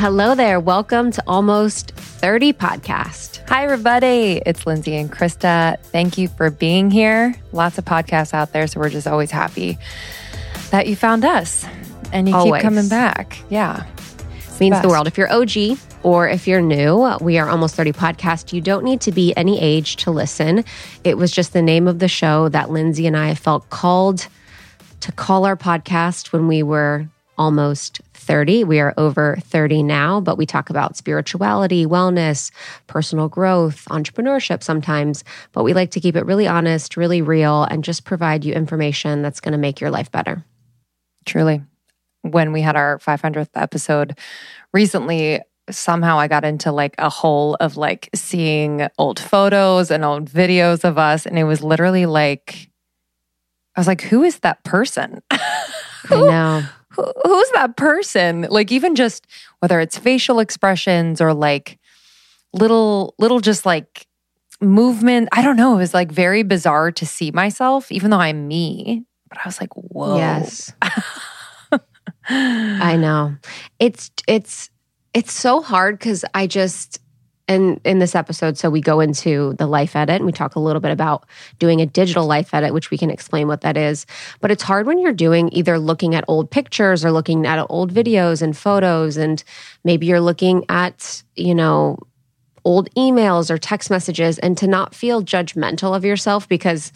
[0.00, 0.58] Hello there.
[0.58, 3.46] Welcome to Almost 30 Podcast.
[3.50, 4.40] Hi, everybody.
[4.46, 5.78] It's Lindsay and Krista.
[5.78, 7.34] Thank you for being here.
[7.52, 9.76] Lots of podcasts out there, so we're just always happy
[10.70, 11.66] that you found us
[12.14, 12.62] and you Always.
[12.62, 13.40] keep coming back.
[13.50, 13.84] Yeah.
[14.58, 14.86] Means the best.
[14.86, 15.06] world.
[15.06, 18.54] If you're OG or if you're new, we are Almost 30 Podcast.
[18.54, 20.64] You don't need to be any age to listen.
[21.04, 24.28] It was just the name of the show that Lindsay and I felt called
[25.00, 27.06] to call our podcast when we were
[27.36, 28.64] almost 30.
[28.64, 32.50] We are over 30 now, but we talk about spirituality, wellness,
[32.86, 35.24] personal growth, entrepreneurship sometimes.
[35.52, 39.22] But we like to keep it really honest, really real, and just provide you information
[39.22, 40.44] that's going to make your life better.
[41.24, 41.62] Truly.
[42.22, 44.18] When we had our 500th episode
[44.72, 50.30] recently, somehow I got into like a hole of like seeing old photos and old
[50.30, 51.26] videos of us.
[51.26, 52.70] And it was literally like,
[53.76, 55.22] I was like, who is that person?
[55.30, 55.48] I
[56.10, 56.62] know.
[56.90, 59.26] Who, who's that person like even just
[59.60, 61.78] whether it's facial expressions or like
[62.52, 64.06] little little just like
[64.60, 68.46] movement i don't know it was like very bizarre to see myself even though i'm
[68.46, 70.72] me but i was like whoa Yes.
[72.28, 73.36] I know.
[73.78, 74.70] It's it's
[75.14, 77.00] it's so hard because I just
[77.50, 80.60] and in this episode, so we go into the life edit and we talk a
[80.60, 81.26] little bit about
[81.58, 84.06] doing a digital life edit, which we can explain what that is.
[84.40, 87.92] But it's hard when you're doing either looking at old pictures or looking at old
[87.92, 89.42] videos and photos, and
[89.82, 91.98] maybe you're looking at, you know,
[92.64, 96.92] old emails or text messages and to not feel judgmental of yourself because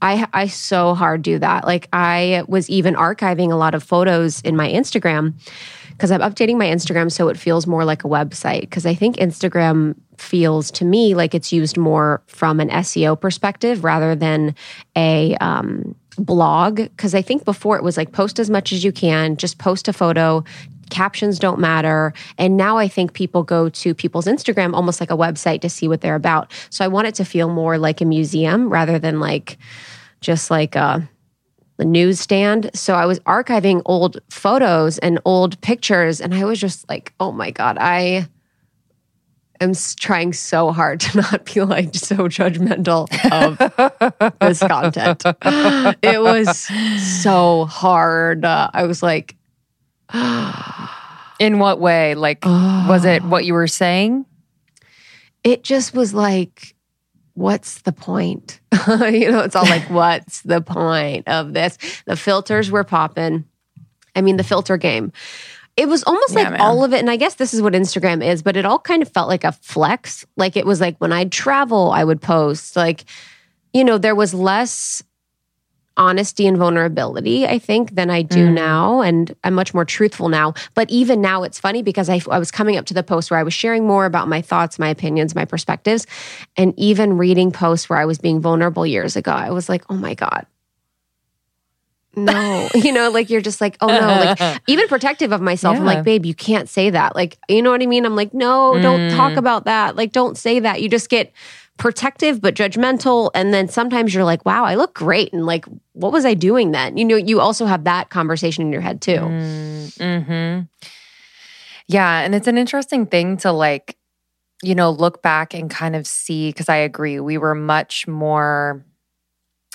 [0.00, 1.64] I I so hard do that.
[1.64, 5.34] Like I was even archiving a lot of photos in my Instagram
[5.90, 9.16] because I'm updating my Instagram so it feels more like a website because I think
[9.16, 14.54] Instagram feels to me like it's used more from an SEO perspective rather than
[14.96, 18.92] a um, blog because I think before it was like post as much as you
[18.92, 20.44] can, just post a photo,
[20.90, 22.12] captions don't matter.
[22.36, 25.88] And now I think people go to people's Instagram almost like a website to see
[25.88, 26.52] what they're about.
[26.70, 29.58] So I want it to feel more like a museum rather than like
[30.20, 31.08] just like a,
[31.76, 32.70] the newsstand.
[32.74, 37.32] So I was archiving old photos and old pictures, and I was just like, oh
[37.32, 38.28] my God, I
[39.60, 45.22] am trying so hard to not be like so judgmental of this content.
[46.02, 46.68] It was
[47.22, 48.44] so hard.
[48.44, 49.36] Uh, I was like,
[51.38, 52.14] in what way?
[52.14, 54.26] Like was it what you were saying?
[55.44, 56.74] It just was like
[57.34, 58.60] what's the point?
[58.88, 61.76] You know it's all like what's the point of this?
[62.06, 63.44] The filters were popping
[64.16, 65.12] i mean the filter game.
[65.76, 66.60] It was almost Yeah, like man.
[66.60, 69.02] all of it and i guess this is what instagram is but it all kind
[69.02, 70.24] of felt like a flex.
[70.36, 72.74] Like it was like when i'd travel i would post.
[72.76, 73.04] Like
[73.74, 75.02] you know there was less
[75.98, 78.52] honesty and vulnerability, I think, than I do Mm.
[78.54, 79.00] now.
[79.02, 80.54] And I'm much more truthful now.
[80.74, 83.38] But even now, it's funny because I, I was coming up to the post where
[83.38, 86.06] I was sharing more about my thoughts, my opinions, my perspectives.
[86.56, 89.96] And even reading posts where I was being vulnerable years ago, I was like, oh
[89.96, 90.46] my God.
[92.16, 95.76] No, you know, like you're just like, oh no, like even protective of myself.
[95.78, 97.14] I'm like, babe, you can't say that.
[97.14, 98.04] Like, you know what I mean?
[98.04, 99.36] I'm like, no, don't talk Mm.
[99.38, 99.94] about that.
[99.94, 100.80] Like, don't say that.
[100.82, 101.32] You just get
[101.78, 106.12] protective but judgmental and then sometimes you're like wow i look great and like what
[106.12, 109.20] was i doing then you know you also have that conversation in your head too
[109.98, 110.62] Mm-hmm.
[111.88, 112.20] Yeah.
[112.20, 113.96] And it's an interesting thing to like,
[114.62, 118.84] you know, look back and kind of see, because I agree, we were much more,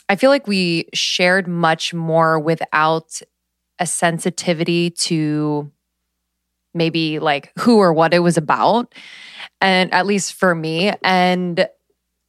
[0.10, 3.22] I feel like we shared much more without
[3.80, 5.72] a sensitivity to
[6.76, 8.94] maybe like who or what it was about.
[9.62, 10.94] And at least for me.
[11.04, 11.68] And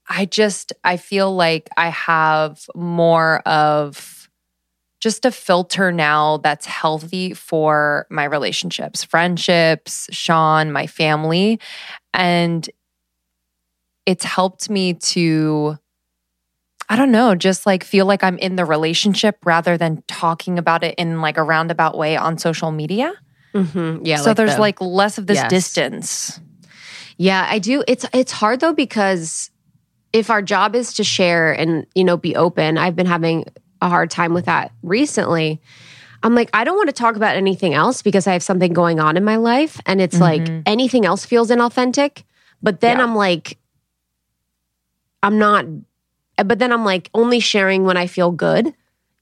[0.09, 4.29] I just, I feel like I have more of,
[5.01, 11.61] just a filter now that's healthy for my relationships, friendships, Sean, my family.
[12.15, 12.67] And
[14.07, 15.77] it's helped me to,
[16.89, 20.83] I don't know, just like feel like I'm in the relationship rather than talking about
[20.83, 23.13] it in like a roundabout way on social media.
[23.55, 24.05] mm-hmm.
[24.07, 25.51] yeah so there's the- like less of this Yes.
[25.51, 26.41] distance.
[27.19, 29.51] yeah i do it's it's hard though because
[30.15, 33.45] if our job is to share and you know be open i've been having
[33.83, 35.61] a hard time with that recently
[36.23, 39.01] i'm like i don't want to talk about anything else because i have something going
[39.01, 40.63] on in my life and it's like Mhm.
[40.67, 42.23] anything else feels inauthentic
[42.63, 43.03] but then Yeah.
[43.05, 43.59] i'm like
[45.23, 45.67] i'm not
[46.45, 48.73] but then i'm like only sharing when i feel good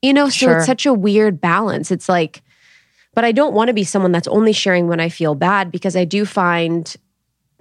[0.03, 0.57] you know so Sure.
[0.59, 2.43] it's such a weird balance it's like
[3.15, 5.97] but i don't want to be someone that's only sharing when i feel bad because
[5.97, 6.97] i do find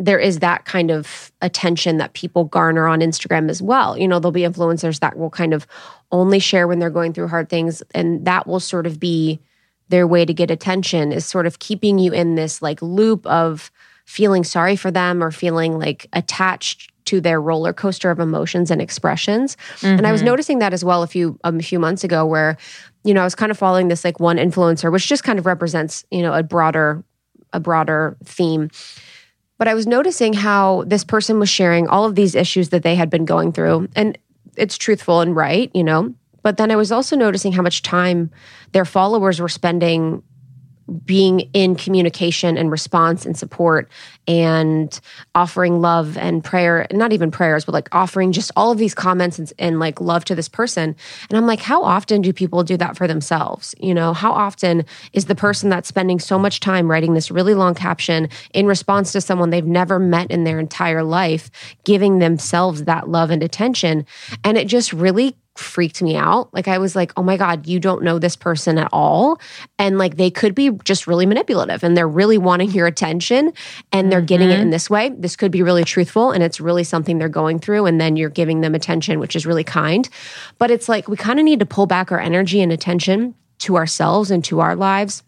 [0.02, 3.98] there is that kind of attention that people garner on Instagram as well.
[3.98, 5.68] You know, there'll be influencers that will kind of
[6.12, 9.40] only share when they're going through hard things, and that will sort of be
[9.90, 13.70] their way to get attention is sort of keeping you in this like loop of
[14.06, 18.82] feeling sorry for them or feeling like attached to their roller coaster of emotions and
[18.82, 19.58] expressions.
[19.78, 19.98] Mm-hmm.
[19.98, 20.28] And I was mm-hmm.
[20.28, 22.58] noticing that as well a few um, a few months ago where
[23.04, 25.46] you know I was kind of following this like one influencer which just kind of
[25.46, 27.04] represents, you know, a broader
[27.54, 28.70] a broader theme.
[29.62, 32.96] But I was noticing how this person was sharing all of these issues that they
[32.96, 34.18] had been going through and
[34.58, 36.16] it's truthful and right, you know.
[36.42, 38.32] But then I was also noticing how much time
[38.72, 40.24] their followers were spending
[41.06, 43.90] being in communication and response and support
[44.28, 45.00] and
[45.36, 49.40] offering love and prayer not even prayers but like offering just all of these comments
[49.40, 50.96] and, and, like love to this person.
[51.30, 53.74] And i'm like how often do people do that for themselves?
[53.80, 57.54] You know how often is the person that's spending so much time writing this really
[57.54, 61.50] long caption in response to someone they've never met in their entire life
[61.84, 64.06] giving themselves that love and attention?
[64.44, 66.54] And it just really freaked me out.
[66.54, 69.40] Like I was like, "Oh my god, you don't know this person at all."
[69.78, 73.54] And like they could be just really manipulative and they're really wanting your attention
[73.92, 74.26] and they're mm-hmm.
[74.28, 74.70] getting it in mm-hmm.
[74.72, 75.10] this way.
[75.10, 78.30] This could be really truthful and it's really something they're going through and then you're
[78.30, 80.08] giving them attention, which is really kind.
[80.58, 83.78] But it's like we kind of need to pull back our energy and attention to
[83.78, 85.24] ourselves and to our lives.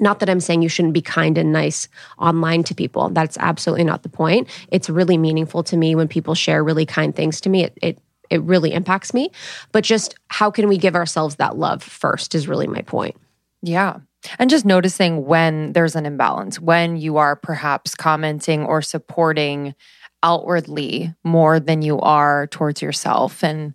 [0.00, 1.86] Not that I'm saying you shouldn't be kind and nice
[2.18, 3.10] online to people.
[3.10, 4.48] That's absolutely not the point.
[4.68, 7.64] It's really meaningful to me when people share really kind things to me.
[7.64, 7.98] It, it
[8.32, 9.30] it really impacts me.
[9.70, 13.14] But just how can we give ourselves that love first is really my point.
[13.62, 13.98] Yeah.
[14.38, 19.74] And just noticing when there's an imbalance, when you are perhaps commenting or supporting
[20.22, 23.42] outwardly more than you are towards yourself.
[23.42, 23.74] And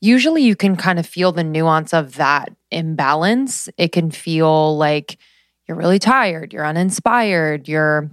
[0.00, 3.68] usually you can kind of feel the nuance of that imbalance.
[3.76, 5.18] It can feel like
[5.66, 8.10] you're really tired, you're uninspired, you're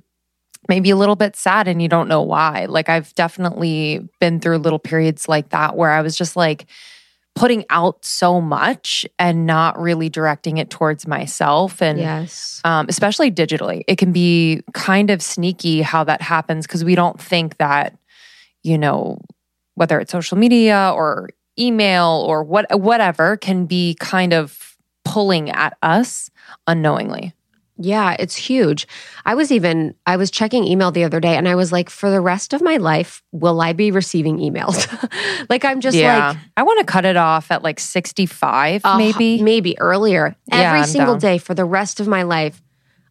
[0.68, 2.66] maybe a little bit sad and you don't know why.
[2.66, 6.66] Like I've definitely been through little periods like that where I was just like
[7.36, 12.60] putting out so much and not really directing it towards myself and yes.
[12.64, 13.84] um, especially digitally.
[13.88, 17.96] It can be kind of sneaky how that happens because we don't think that,
[18.64, 19.20] you know,
[19.76, 21.30] whether it's social media or
[21.60, 24.76] email or what whatever can be kind of
[25.06, 26.32] pulling at us
[26.66, 27.34] unknowingly.
[27.80, 28.88] Yeah, it's huge.
[29.26, 32.10] I was even I was checking email the other day and I was like for
[32.10, 34.88] the rest of my life will I be receiving emails?
[35.50, 36.30] like I'm just yeah.
[36.30, 39.42] like I want to cut it off at like 65 uh, maybe.
[39.42, 40.36] Maybe earlier.
[40.52, 41.20] Every yeah, single down.
[41.20, 42.62] day for the rest of my life.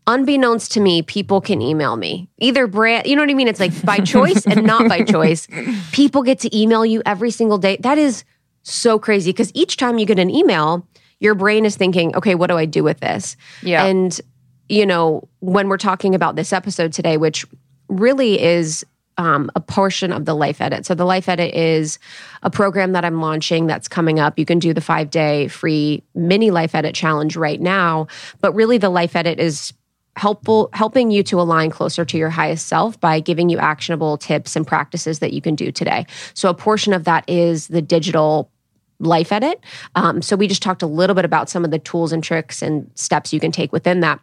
[0.09, 2.29] Unbeknownst to me, people can email me.
[2.39, 3.49] Either brand, you know what I mean?
[3.49, 5.49] It's like by choice and not by choice.
[5.91, 7.77] People get to email you every single day.
[7.81, 8.25] That is
[8.63, 10.87] so crazy because each time you get an email,
[11.19, 13.37] your brain is thinking, okay, what do I do with this?
[13.63, 13.85] Yeah.
[13.85, 14.21] And
[14.69, 17.47] you know, when we're talking about this episode today, which
[17.89, 18.85] really is
[19.19, 20.85] um, a portion of the Life Edit.
[20.85, 21.99] So, the Life Edit is
[22.43, 24.39] a program that I'm launching that's coming up.
[24.39, 28.09] You can do the five day free mini Life Edit challenge right now.
[28.41, 29.73] But really, the Life Edit is
[30.17, 34.57] helpful helping you to align closer to your highest self by giving you actionable tips
[34.57, 38.51] and practices that you can do today so a portion of that is the digital
[38.99, 39.63] life edit
[39.95, 42.63] um, so we just talked a little bit about some of the tools and tricks
[42.63, 44.19] and steps you can take within that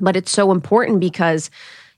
[0.00, 1.50] but it's so important because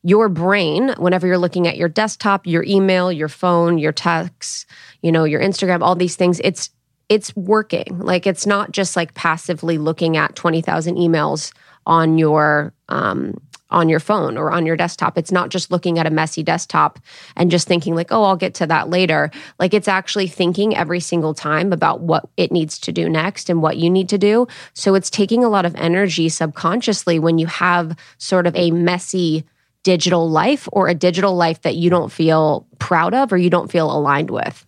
[0.02, 4.66] your brain, whenever you're looking at your desktop, your email, your phone, your texts,
[5.00, 6.70] you know, your Instagram, all these things, it's
[7.08, 7.99] it's working.
[7.99, 11.52] Like it's not just like passively looking at 20,000 emails
[11.87, 13.38] on your um
[13.73, 15.19] on your phone or on your desktop.
[15.19, 16.99] It's not just looking at a messy desktop
[17.37, 19.31] and just thinking, like, oh, I'll get to that later.
[19.59, 23.62] Like, it's actually thinking every single time about what it needs to do next and
[23.62, 24.47] what you need to do.
[24.75, 29.45] So, it's taking a lot of energy subconsciously when you have sort of a messy
[29.83, 33.71] digital life or a digital life that you don't feel proud of or you don't
[33.71, 34.64] feel aligned with.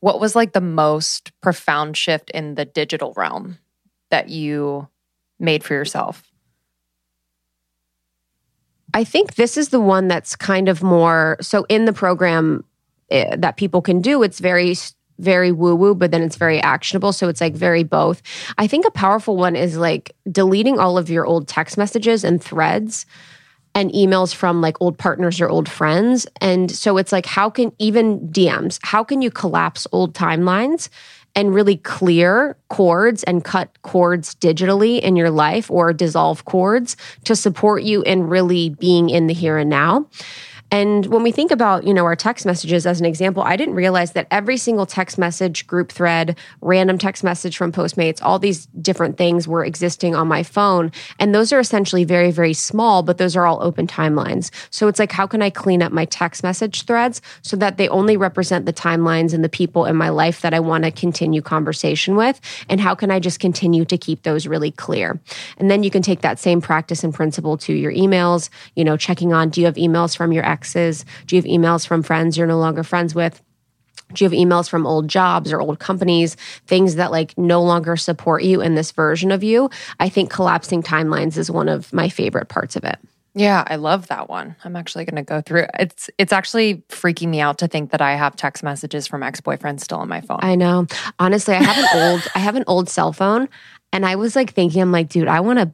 [0.00, 3.58] What was like the most profound shift in the digital realm
[4.10, 4.88] that you
[5.38, 6.31] made for yourself?
[8.94, 12.64] I think this is the one that's kind of more so in the program
[13.10, 14.22] uh, that people can do.
[14.22, 14.74] It's very
[15.18, 17.12] very woo woo, but then it's very actionable.
[17.12, 18.22] So it's like very both.
[18.58, 22.42] I think a powerful one is like deleting all of your old text messages and
[22.42, 23.06] threads
[23.74, 26.26] and emails from like old partners or old friends.
[26.40, 30.88] And so it's like, how can even DMs, how can you collapse old timelines
[31.34, 37.34] and really clear cords and cut cords digitally in your life or dissolve cords to
[37.34, 40.06] support you in really being in the here and now.
[40.72, 43.74] And when we think about, you know, our text messages as an example, I didn't
[43.74, 48.64] realize that every single text message, group thread, random text message from Postmates, all these
[48.80, 50.90] different things were existing on my phone.
[51.18, 54.50] And those are essentially very, very small, but those are all open timelines.
[54.70, 57.90] So it's like, how can I clean up my text message threads so that they
[57.90, 61.42] only represent the timelines and the people in my life that I want to continue
[61.42, 62.40] conversation with?
[62.70, 65.20] And how can I just continue to keep those really clear?
[65.58, 68.96] And then you can take that same practice and principle to your emails, you know,
[68.96, 71.04] checking on do you have emails from your exes?
[71.26, 73.42] Do you have emails from friends you're no longer friends with?
[74.12, 77.96] Do you have emails from old jobs or old companies, things that like no longer
[77.96, 79.70] support you in this version of you?
[79.98, 82.98] I think collapsing timelines is one of my favorite parts of it.
[83.34, 84.54] Yeah, I love that one.
[84.62, 85.66] I'm actually going to go through.
[85.78, 89.80] It's it's actually freaking me out to think that I have text messages from ex-boyfriends
[89.80, 90.40] still on my phone.
[90.42, 90.86] I know.
[91.18, 93.48] Honestly, I have an old I have an old cell phone
[93.92, 95.72] and I was like thinking I'm like, dude, I want to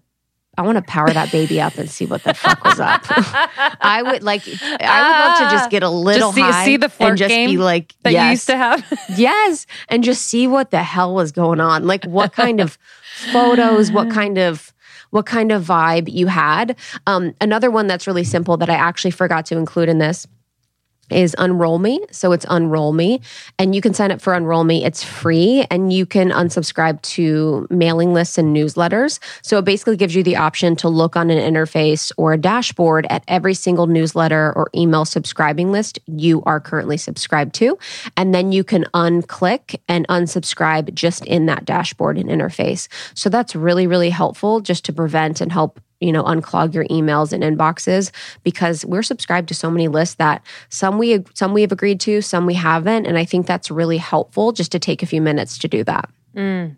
[0.59, 3.05] I want to power that baby up and see what the fuck was up.
[3.09, 6.77] I would like, I would love to just get a little just see, high see
[6.77, 8.99] the and just be like, that yes, you used to have.
[9.17, 11.87] yes, and just see what the hell was going on.
[11.87, 12.77] Like, what kind of
[13.33, 14.75] photos, what kind of
[15.11, 16.77] what kind of vibe you had.
[17.07, 20.27] Um, another one that's really simple that I actually forgot to include in this
[21.11, 22.01] is Unroll Me.
[22.11, 23.21] So it's Unroll Me.
[23.59, 24.85] And you can sign up for Unroll Me.
[24.85, 29.19] It's free and you can unsubscribe to mailing lists and newsletters.
[29.43, 33.07] So it basically gives you the option to look on an interface or a dashboard
[33.11, 37.79] at every single newsletter or email subscribing list you are currently subscribed to.
[38.17, 42.89] And then you can unclick and unsubscribe just in that dashboard and interface.
[43.15, 47.33] So that's really, really helpful just to prevent and help you know unclog your emails
[47.33, 48.11] and inboxes
[48.43, 52.21] because we're subscribed to so many lists that some we some we have agreed to
[52.23, 53.07] some we haven't.
[53.07, 56.09] And i think that's really helpful just to take a few minutes to do that.
[56.37, 56.77] Mm.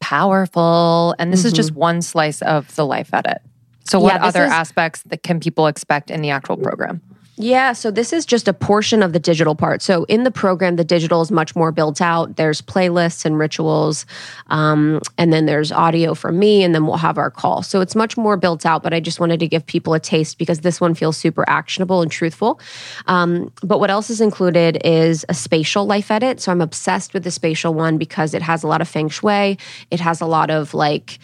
[0.00, 1.14] powerful.
[1.18, 1.48] And this mm-hmm.
[1.48, 3.38] is just one slice of the life edit.
[3.84, 7.00] So what yeah, other is, aspects that can people expect in the actual program
[7.38, 9.80] yeah, so this is just a portion of the digital part.
[9.80, 12.34] So in the program, the digital is much more built out.
[12.34, 14.06] There's playlists and rituals,
[14.48, 17.62] um, and then there's audio from me, and then we'll have our call.
[17.62, 18.82] So it's much more built out.
[18.82, 22.02] But I just wanted to give people a taste because this one feels super actionable
[22.02, 22.60] and truthful.
[23.06, 26.40] Um, but what else is included is a spatial life edit.
[26.40, 29.58] So I'm obsessed with the spatial one because it has a lot of feng shui.
[29.92, 31.20] It has a lot of like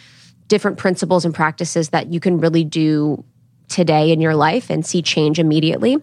[0.47, 3.23] different principles and practices that you can really do
[3.67, 5.97] today in your life and see change immediately.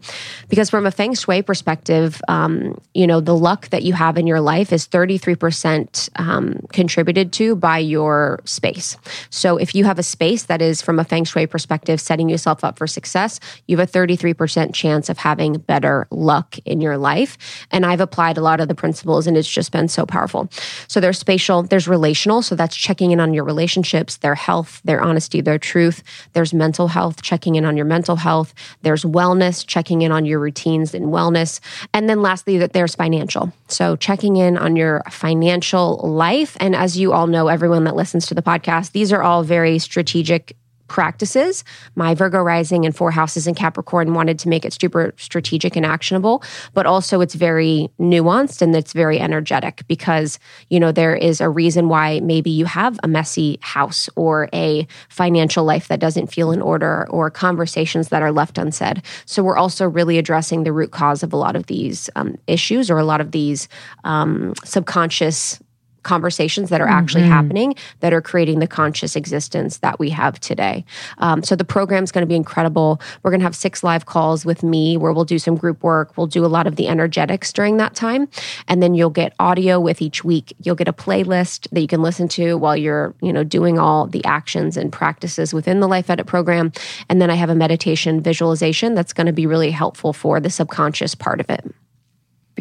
[0.49, 4.27] Because from a feng shui perspective, um, you know, the luck that you have in
[4.27, 8.97] your life is 33% um, contributed to by your space.
[9.31, 12.65] So if you have a space that is, from a feng shui perspective, setting yourself
[12.65, 17.39] up for success, you have a 33% chance of having better luck in your life.
[17.71, 20.49] And I've applied a lot of the principles and it's just been so powerful.
[20.89, 22.43] So there's spatial, there's relational.
[22.43, 26.03] So that's checking in on your relationships, their health, their honesty, their truth.
[26.33, 28.55] There's mental health, checking checking in on your mental health.
[28.83, 31.61] There's wellness, checking in on your routines and wellness.
[31.93, 33.53] And then lastly, that there's financial.
[33.69, 36.57] So checking in on your financial life.
[36.61, 39.79] And as you all know, everyone that listens to the podcast, these are all very
[39.79, 40.57] strategic
[40.89, 41.65] practices.
[41.95, 45.87] My Virgo rising and four houses in Capricorn wanted to make it super strategic and
[45.87, 46.43] actionable,
[46.75, 51.49] but also it's very nuanced and it's very energetic because, you know, there is a
[51.49, 56.51] reason why maybe you have a messy house or a financial life that doesn't feel
[56.51, 59.03] in order or conversations that are left unsaid.
[59.25, 62.91] So we're also really addressing the root cause of a lot of these um, issues
[62.91, 63.69] or a lot of these
[64.05, 65.62] um, subconscious
[66.03, 67.33] conversations that are actually mm-hmm.
[67.33, 70.85] happening that are creating the conscious existence that we have today.
[71.19, 73.01] Um, so the program is going to be incredible.
[73.23, 76.17] We're going to have six live calls with me where we'll do some group work.
[76.17, 78.29] We'll do a lot of the energetics during that time.
[78.69, 80.53] And then you'll get audio with each week.
[80.63, 84.07] You'll get a playlist that you can listen to while you're, you know, doing all
[84.07, 86.73] the actions and practices within the Life Edit program.
[87.09, 90.51] And then I have a meditation visualization that's going to be really helpful for the
[90.51, 91.65] subconscious part of it.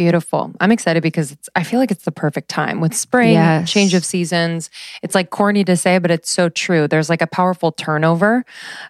[0.01, 0.51] Beautiful.
[0.59, 3.71] I'm excited because it's, I feel like it's the perfect time with spring, yes.
[3.71, 4.71] change of seasons.
[5.03, 6.87] It's like corny to say, but it's so true.
[6.87, 8.43] There's like a powerful turnover.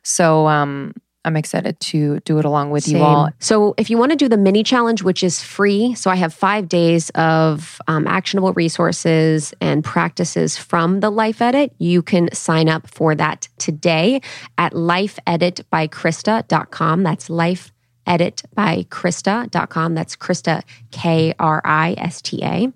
[0.03, 0.93] So, um,
[1.25, 2.95] I'm excited to do it along with Same.
[2.97, 3.29] you all.
[3.39, 6.33] So, if you want to do the mini challenge, which is free, so I have
[6.33, 12.69] five days of um, actionable resources and practices from the Life Edit, you can sign
[12.69, 14.21] up for that today
[14.57, 17.03] at lifeeditbykrista.com.
[17.03, 17.73] That's life
[18.07, 19.95] edit by Krista.com.
[19.95, 22.71] That's Krista, K R I S T A.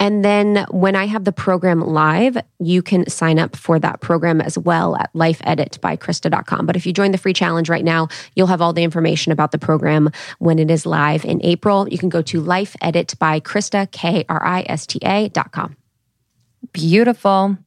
[0.00, 4.40] And then when I have the program live, you can sign up for that program
[4.40, 6.66] as well at lifeeditbykrista.com.
[6.66, 9.52] But if you join the free challenge right now, you'll have all the information about
[9.52, 11.88] the program when it is live in April.
[11.88, 15.76] You can go to lifeeditbykrista, K R I S T A.com.
[16.72, 17.58] Beautiful.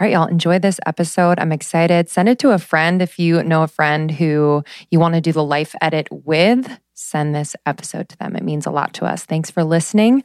[0.00, 1.38] All right, y'all, enjoy this episode.
[1.38, 2.08] I'm excited.
[2.08, 5.30] Send it to a friend if you know a friend who you want to do
[5.30, 6.80] the life edit with.
[6.94, 8.34] send this episode to them.
[8.34, 9.26] It means a lot to us.
[9.26, 10.22] Thanks for listening.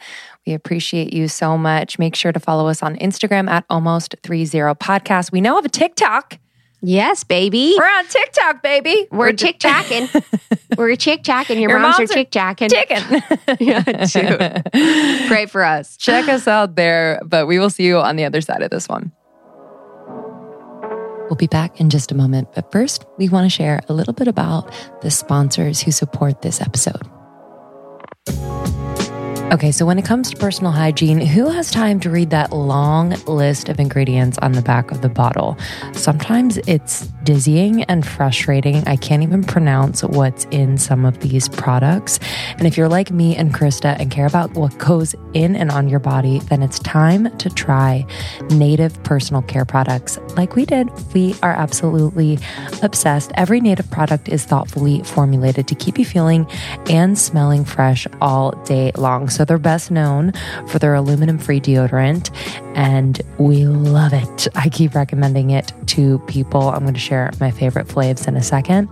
[0.48, 2.00] We appreciate you so much.
[2.00, 5.34] Make sure to follow us on Instagram at almost 30 podcast.
[5.34, 6.40] We now have a TikTok.
[6.82, 7.76] Yes, baby.
[7.78, 9.08] We're on TikTok, baby.
[9.12, 10.08] We're tick tacking.
[10.78, 11.60] We're tacking.
[11.60, 12.70] Your, Your moms, moms are tick tacking.
[12.70, 13.24] Chicken.
[13.60, 14.72] yeah, dude.
[15.28, 15.98] Pray for us.
[15.98, 18.88] Check us out there, but we will see you on the other side of this
[18.88, 19.12] one.
[21.30, 24.14] We'll be back in just a moment, but first, we want to share a little
[24.14, 27.02] bit about the sponsors who support this episode.
[29.52, 33.12] Okay, so when it comes to personal hygiene, who has time to read that long
[33.26, 35.56] list of ingredients on the back of the bottle?
[35.94, 38.84] Sometimes it's dizzying and frustrating.
[38.88, 42.20] I can't even pronounce what's in some of these products.
[42.58, 45.90] And if you're like me and Krista and care about what goes in and on
[45.90, 48.06] your body, then it's time to try
[48.50, 50.90] native personal care products like we did.
[51.14, 52.40] We are absolutely
[52.82, 53.32] obsessed.
[53.36, 56.48] Every native product is thoughtfully formulated to keep you feeling
[56.90, 59.30] and smelling fresh all day long.
[59.36, 60.32] So they're best known
[60.68, 62.32] for their aluminum free deodorant,
[62.76, 64.48] and we love it.
[64.56, 66.70] I keep recommending it to people.
[66.70, 68.88] I'm going to share my favorite flavors in a second.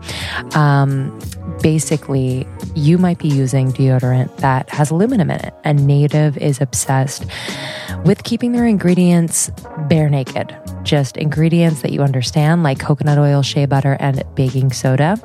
[0.56, 1.18] Um,
[1.62, 7.26] basically, you might be using deodorant that has aluminum in it, and Native is obsessed
[8.06, 9.50] with keeping their ingredients
[9.88, 10.56] bare naked.
[10.84, 15.18] Just ingredients that you understand, like coconut oil, shea butter, and baking soda.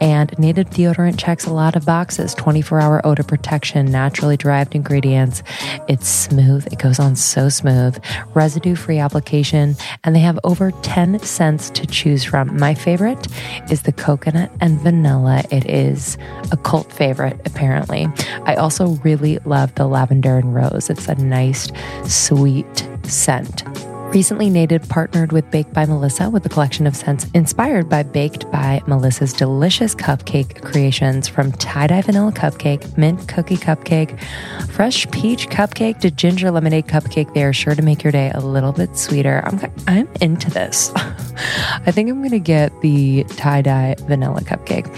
[0.00, 5.42] And native deodorant checks a lot of boxes 24 hour odor protection, naturally derived ingredients.
[5.88, 7.98] It's smooth, it goes on so smooth,
[8.34, 12.58] residue free application, and they have over 10 scents to choose from.
[12.58, 13.26] My favorite
[13.70, 15.42] is the coconut and vanilla.
[15.60, 16.16] It is
[16.52, 18.08] a cult favorite, apparently.
[18.44, 20.88] I also really love the lavender and rose.
[20.88, 21.68] It's a nice,
[22.04, 23.62] sweet scent.
[24.10, 28.50] Recently, Native partnered with Baked by Melissa with a collection of scents inspired by Baked
[28.50, 34.20] by Melissa's delicious cupcake creations from tie dye vanilla cupcake, mint cookie cupcake,
[34.70, 37.32] fresh peach cupcake to ginger lemonade cupcake.
[37.34, 39.42] They are sure to make your day a little bit sweeter.
[39.44, 40.90] I'm, I'm into this.
[40.96, 44.88] I think I'm going to get the tie dye vanilla cupcake.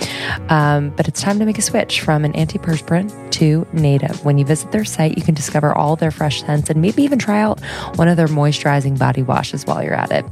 [0.50, 4.24] Um, but it's time to make a switch from an antiperspirant to native.
[4.24, 7.18] When you visit their site, you can discover all their fresh scents and maybe even
[7.18, 7.60] try out
[7.96, 10.24] one of their moisturizing body washes while you're at it.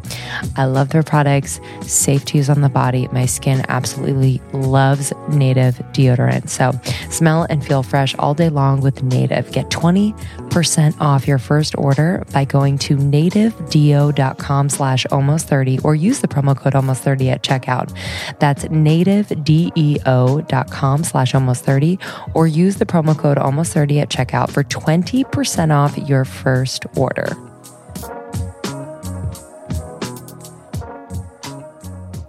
[0.57, 3.09] I love their products, safe to use on the body.
[3.09, 6.49] My skin absolutely loves native deodorant.
[6.49, 6.71] So
[7.11, 9.51] smell and feel fresh all day long with native.
[9.51, 16.21] Get 20% off your first order by going to nativedeo.com slash almost 30 or use
[16.21, 17.93] the promo code almost 30 at checkout.
[18.39, 21.99] That's nativedeo.com slash almost 30
[22.35, 27.50] or use the promo code almost 30 at checkout for 20% off your first order.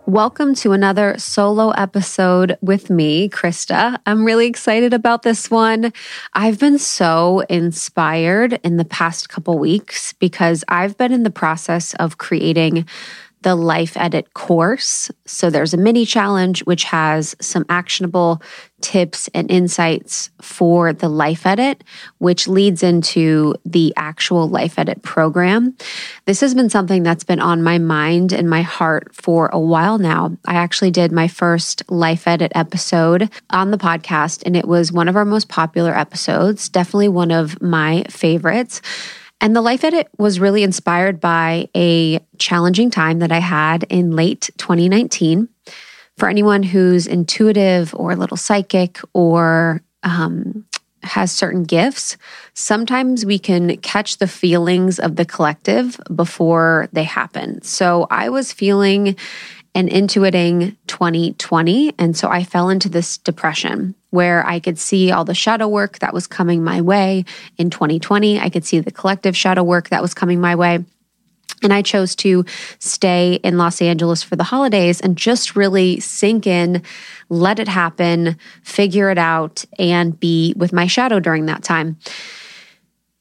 [0.08, 4.00] Welcome to another solo episode with me, Krista.
[4.08, 5.94] I'm really excited about this one.
[6.34, 11.94] I've been so inspired in the past couple weeks because I've been in the process
[11.96, 12.88] of creating
[13.42, 15.10] the Life Edit course.
[15.26, 18.42] So there's a mini challenge which has some actionable
[18.82, 21.84] tips and insights for the Life Edit,
[22.18, 25.76] which leads into the actual Life Edit program.
[26.26, 29.98] This has been something that's been on my mind and my heart for a while
[29.98, 30.38] now.
[30.46, 35.08] I actually did my first Life Edit episode on the podcast, and it was one
[35.08, 38.82] of our most popular episodes, definitely one of my favorites.
[39.42, 44.12] And the Life Edit was really inspired by a challenging time that I had in
[44.12, 45.50] late 2019.
[46.18, 50.66] For anyone who's intuitive or a little psychic or um,
[51.02, 52.18] has certain gifts,
[52.54, 57.64] sometimes we can catch the feelings of the collective before they happen.
[57.64, 59.16] So I was feeling
[59.74, 61.96] and intuiting 2020.
[61.98, 66.00] And so I fell into this depression where I could see all the shadow work
[66.00, 67.26] that was coming my way
[67.58, 68.40] in 2020.
[68.40, 70.86] I could see the collective shadow work that was coming my way.
[71.64, 72.44] And I chose to
[72.80, 76.82] stay in Los Angeles for the holidays and just really sink in,
[77.30, 81.98] let it happen, figure it out, and be with my shadow during that time.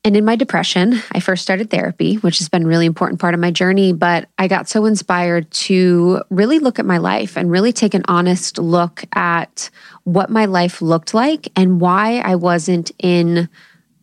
[0.03, 3.35] And in my depression, I first started therapy, which has been a really important part
[3.35, 3.93] of my journey.
[3.93, 8.03] But I got so inspired to really look at my life and really take an
[8.09, 9.69] honest look at
[10.05, 13.51] what my life looked like and why I wasn't in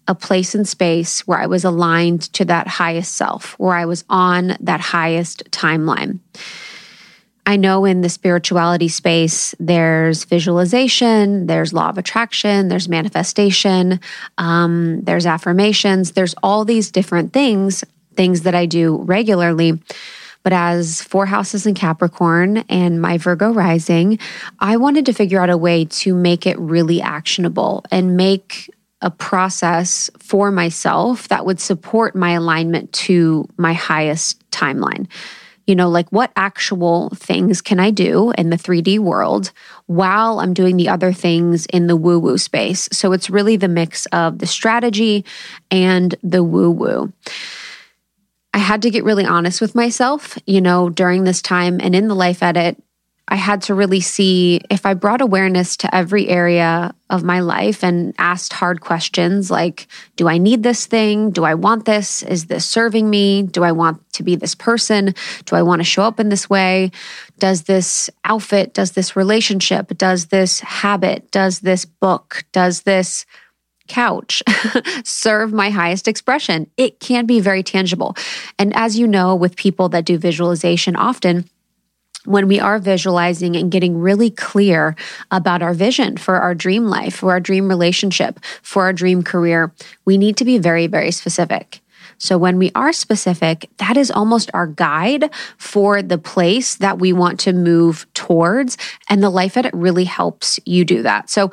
[0.08, 4.06] a place and space where I was aligned to that highest self, where I was
[4.10, 6.20] on that highest timeline.
[7.48, 14.02] I know in the spirituality space, there's visualization, there's law of attraction, there's manifestation,
[14.38, 19.80] um, there's affirmations, there's all these different things, things that I do regularly.
[20.44, 24.20] But as four houses in Capricorn and my Virgo rising,
[24.60, 28.70] I wanted to figure out a way to make it really actionable and make
[29.02, 35.08] a process for myself that would support my alignment to my highest timeline.
[35.68, 39.52] You know, like what actual things can I do in the 3D world
[39.86, 42.88] while I'm doing the other things in the woo woo space?
[42.94, 45.26] So it's really the mix of the strategy
[45.70, 47.14] and the woo woo.
[48.54, 52.08] I had to get really honest with myself, you know, during this time and in
[52.08, 52.82] the life edit.
[53.30, 57.84] I had to really see if I brought awareness to every area of my life
[57.84, 61.32] and asked hard questions like, do I need this thing?
[61.32, 62.24] Do I want this?
[62.24, 63.44] Is this serving me?
[63.44, 65.14] Do I want to be this person?
[65.46, 66.92] Do I want to show up in this way?
[67.38, 73.26] Does this outfit, does this relationship, does this habit, does this book, does this
[73.90, 74.42] couch
[75.04, 76.70] serve my highest expression?
[76.78, 78.16] It can be very tangible.
[78.58, 81.50] And as you know, with people that do visualization often,
[82.28, 84.96] when we are visualizing and getting really clear
[85.32, 89.72] about our vision for our dream life, for our dream relationship, for our dream career,
[90.06, 91.82] we need to be very, very specific.
[92.18, 97.14] So when we are specific, that is almost our guide for the place that we
[97.14, 98.78] want to move towards.
[99.10, 101.30] And the life edit really helps you do that.
[101.30, 101.52] So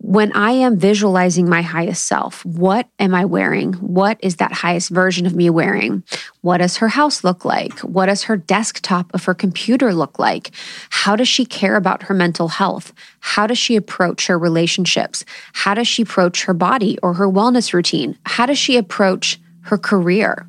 [0.00, 3.72] when I am visualizing my highest self, what am I wearing?
[3.74, 6.04] What is that highest version of me wearing?
[6.40, 7.80] What does her house look like?
[7.80, 10.52] What does her desktop of her computer look like?
[10.90, 12.92] How does she care about her mental health?
[13.20, 15.24] How does she approach her relationships?
[15.52, 18.16] How does she approach her body or her wellness routine?
[18.24, 20.48] How does she approach her career?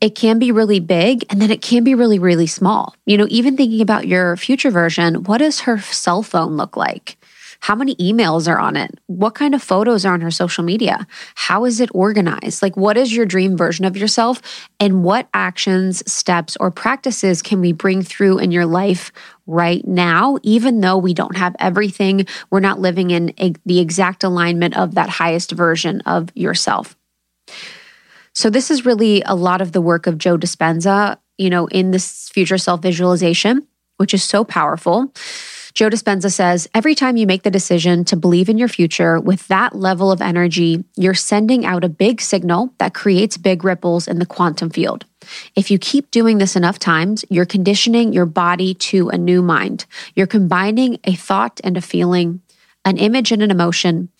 [0.00, 2.96] It can be really big and then it can be really, really small.
[3.06, 7.16] You know, even thinking about your future version, what does her cell phone look like?
[7.62, 8.90] How many emails are on it?
[9.06, 11.06] What kind of photos are on her social media?
[11.36, 12.60] How is it organized?
[12.60, 14.42] Like, what is your dream version of yourself?
[14.80, 19.12] And what actions, steps, or practices can we bring through in your life
[19.46, 22.26] right now, even though we don't have everything?
[22.50, 26.96] We're not living in a, the exact alignment of that highest version of yourself.
[28.34, 31.92] So, this is really a lot of the work of Joe Dispenza, you know, in
[31.92, 35.12] this future self visualization, which is so powerful.
[35.74, 39.48] Joe Dispenza says every time you make the decision to believe in your future with
[39.48, 44.18] that level of energy, you're sending out a big signal that creates big ripples in
[44.18, 45.06] the quantum field.
[45.56, 49.86] If you keep doing this enough times, you're conditioning your body to a new mind.
[50.14, 52.42] You're combining a thought and a feeling,
[52.84, 54.10] an image and an emotion,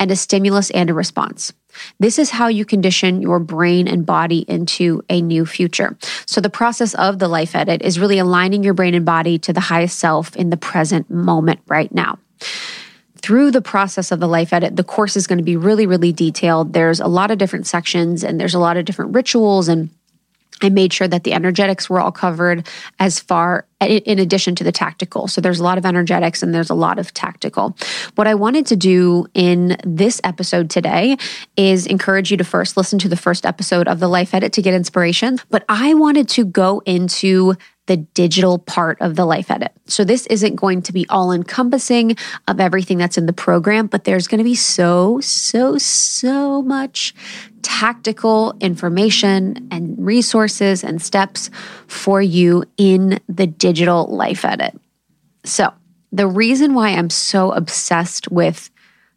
[0.00, 1.52] and a stimulus and a response.
[2.00, 5.96] This is how you condition your brain and body into a new future.
[6.26, 9.52] So, the process of the life edit is really aligning your brain and body to
[9.52, 12.18] the highest self in the present moment right now
[13.22, 16.12] through the process of the life edit, the course is going to be really, really
[16.12, 16.72] detailed.
[16.72, 19.90] There's a lot of different sections and there's a lot of different rituals and
[20.62, 22.66] I made sure that the energetics were all covered
[22.98, 25.26] as far in addition to the tactical.
[25.26, 27.76] So there's a lot of energetics and there's a lot of tactical.
[28.14, 31.16] What I wanted to do in this episode today
[31.56, 34.62] is encourage you to first listen to the first episode of the Life Edit to
[34.62, 35.38] get inspiration.
[35.48, 37.54] But I wanted to go into
[37.90, 39.72] the digital part of the life edit.
[39.86, 42.14] So this isn't going to be all encompassing
[42.46, 47.12] of everything that's in the program, but there's going to be so, so, so much
[47.62, 51.50] tactical information and resources and steps
[51.88, 54.80] for you in the digital life edit.
[55.42, 55.72] So
[56.12, 58.70] the reason why I'm so obsessed with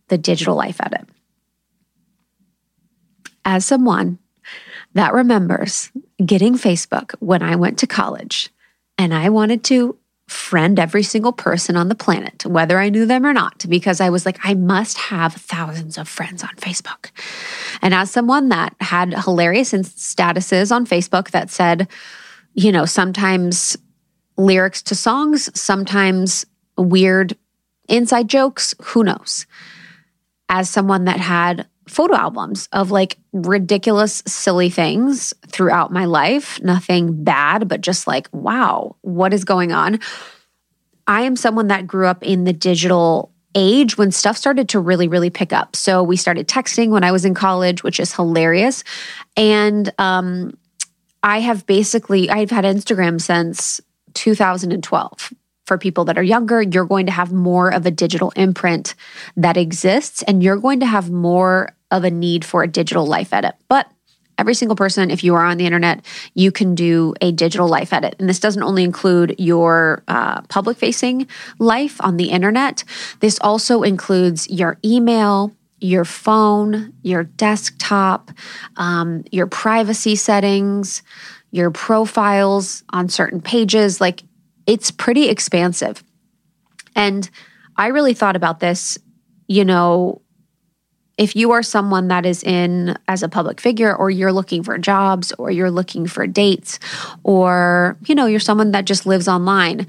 [0.08, 1.08] the digital life edit
[3.46, 4.18] as someone
[4.96, 5.92] that remembers
[6.26, 8.50] getting Facebook when I went to college
[8.98, 13.26] and I wanted to friend every single person on the planet, whether I knew them
[13.26, 17.12] or not, because I was like, I must have thousands of friends on Facebook.
[17.82, 21.88] And as someone that had hilarious statuses on Facebook that said,
[22.54, 23.78] you know, sometimes
[24.38, 26.46] lyrics to songs, sometimes
[26.78, 27.38] weird
[27.90, 29.46] inside jokes, who knows?
[30.50, 36.62] As someone that had photo albums of like ridiculous, silly things throughout my life.
[36.62, 40.00] Nothing bad, but just like, wow, what is going on?
[41.08, 45.08] I am someone that grew up in the digital age when stuff started to really,
[45.08, 45.76] really pick up.
[45.76, 48.84] So we started texting when I was in college, which is hilarious.
[49.38, 50.58] And um,
[51.22, 53.82] I have basically, I've had Instagram since
[54.13, 55.34] 2012
[55.65, 58.95] for people that are younger, you're going to have more of a digital imprint
[59.38, 63.34] that exists and you're going to have more of a need for a digital life
[63.34, 63.56] edit.
[63.67, 63.89] But
[64.38, 67.93] every single person, if you are on the internet, you can do a digital life
[67.93, 68.15] edit.
[68.19, 71.28] And this doesn't only include your uh, public facing
[71.60, 72.84] life on the internet,
[73.19, 78.32] this also includes your email, your phone, your desktop,
[78.78, 81.04] um, your privacy settings,
[81.52, 84.02] your profiles on certain pages.
[84.02, 84.23] Like
[84.65, 86.04] it's pretty expansive.
[86.95, 87.30] And
[87.76, 88.97] I really thought about this,
[89.47, 90.21] you know,
[91.17, 94.78] if you are someone that is in as a public figure or you're looking for
[94.78, 96.80] jobs or you're looking for dates
[97.23, 99.86] or you know you're someone that just lives online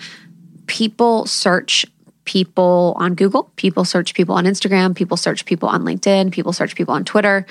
[0.66, 1.86] people search
[2.24, 6.74] people on Google, people search people on Instagram, people search people on LinkedIn, people search
[6.74, 7.46] people on Twitter.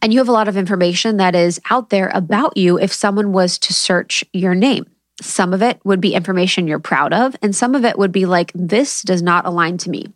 [0.00, 3.32] And you have a lot of information that is out there about you if someone
[3.32, 4.86] was to search your name.
[5.20, 8.26] Some of it would be information you're proud of, and some of it would be
[8.26, 10.06] like, this does not align to me.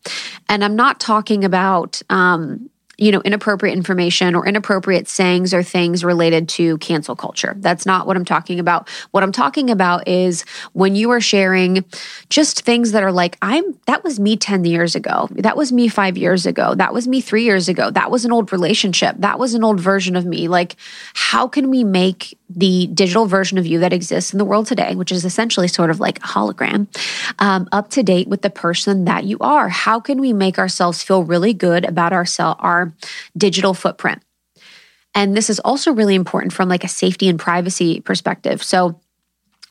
[0.49, 6.05] And I'm not talking about, um, you know, inappropriate information or inappropriate sayings or things
[6.05, 7.57] related to cancel culture.
[7.59, 8.89] That's not what I'm talking about.
[9.11, 11.85] What I'm talking about is when you are sharing
[12.29, 15.27] just things that are like, I'm, that was me 10 years ago.
[15.33, 16.77] That was me five years ago.
[16.77, 17.91] That was me three years ago.
[17.91, 19.17] That was an old relationship.
[19.19, 20.47] That was an old version of me.
[20.47, 20.77] Like,
[21.15, 24.95] how can we make the digital version of you that exists in the world today,
[24.95, 26.87] which is essentially sort of like a hologram,
[27.39, 29.69] um, up to date with the person that you are?
[29.69, 32.93] How can we make ourselves feel really good about ourselves, our
[33.37, 34.23] digital footprint?
[35.15, 38.63] And this is also really important from like a safety and privacy perspective.
[38.63, 38.99] So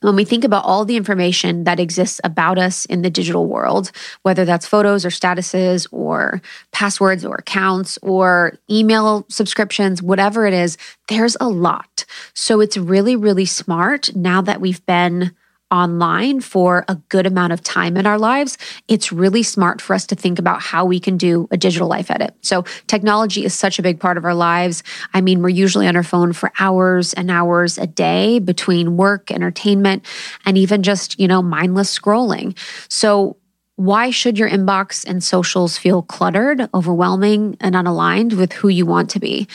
[0.01, 3.91] when we think about all the information that exists about us in the digital world,
[4.23, 10.77] whether that's photos or statuses or passwords or accounts or email subscriptions, whatever it is,
[11.07, 12.05] there's a lot.
[12.33, 15.31] So it's really, really smart now that we've been
[15.71, 18.57] online for a good amount of time in our lives,
[18.87, 22.11] it's really smart for us to think about how we can do a digital life
[22.11, 22.35] edit.
[22.41, 24.83] So, technology is such a big part of our lives.
[25.13, 29.31] I mean, we're usually on our phone for hours and hours a day between work,
[29.31, 30.05] entertainment,
[30.45, 32.57] and even just, you know, mindless scrolling.
[32.89, 33.37] So,
[33.81, 39.09] why should your inbox and socials feel cluttered, overwhelming, and unaligned with who you want
[39.09, 39.47] to be?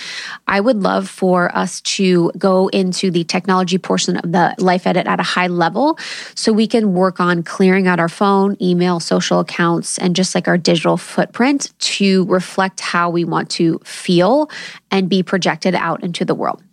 [0.49, 5.07] I would love for us to go into the technology portion of the life edit
[5.07, 5.97] at a high level
[6.35, 10.49] so we can work on clearing out our phone, email, social accounts, and just like
[10.49, 14.51] our digital footprint to reflect how we want to feel
[14.91, 16.65] and be projected out into the world.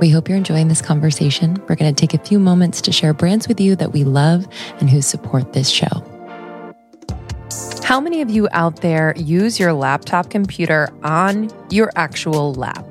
[0.00, 1.56] We hope you're enjoying this conversation.
[1.68, 4.46] We're going to take a few moments to share brands with you that we love
[4.78, 6.04] and who support this show.
[7.82, 12.84] How many of you out there use your laptop computer on your actual lap?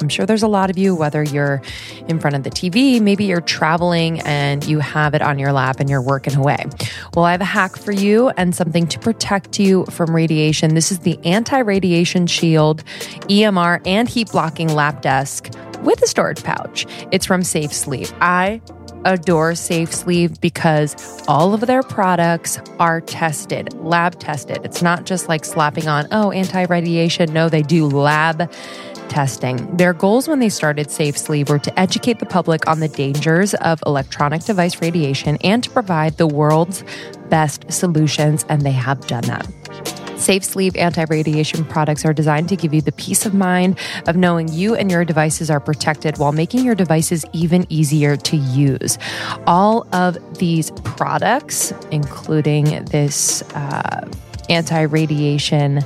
[0.00, 1.62] I'm sure there's a lot of you, whether you're
[2.08, 5.80] in front of the TV, maybe you're traveling and you have it on your lap
[5.80, 6.64] and you're working away.
[7.14, 10.74] Well, I have a hack for you and something to protect you from radiation.
[10.74, 12.84] This is the Anti Radiation Shield
[13.28, 15.50] EMR and heat blocking lap desk
[15.82, 16.86] with a storage pouch.
[17.10, 18.14] It's from SafeSleeve.
[18.20, 18.60] I
[19.04, 24.60] adore SafeSleeve because all of their products are tested, lab tested.
[24.64, 27.32] It's not just like slapping on, oh, anti radiation.
[27.32, 28.52] No, they do lab
[29.10, 29.76] testing.
[29.76, 33.82] Their goals when they started SafeSleeve were to educate the public on the dangers of
[33.84, 36.82] electronic device radiation and to provide the world's
[37.28, 39.46] best solutions, and they have done that.
[40.20, 44.48] SafeSleeve anti radiation products are designed to give you the peace of mind of knowing
[44.52, 48.98] you and your devices are protected while making your devices even easier to use.
[49.46, 54.08] All of these products, including this uh,
[54.50, 55.80] anti radiation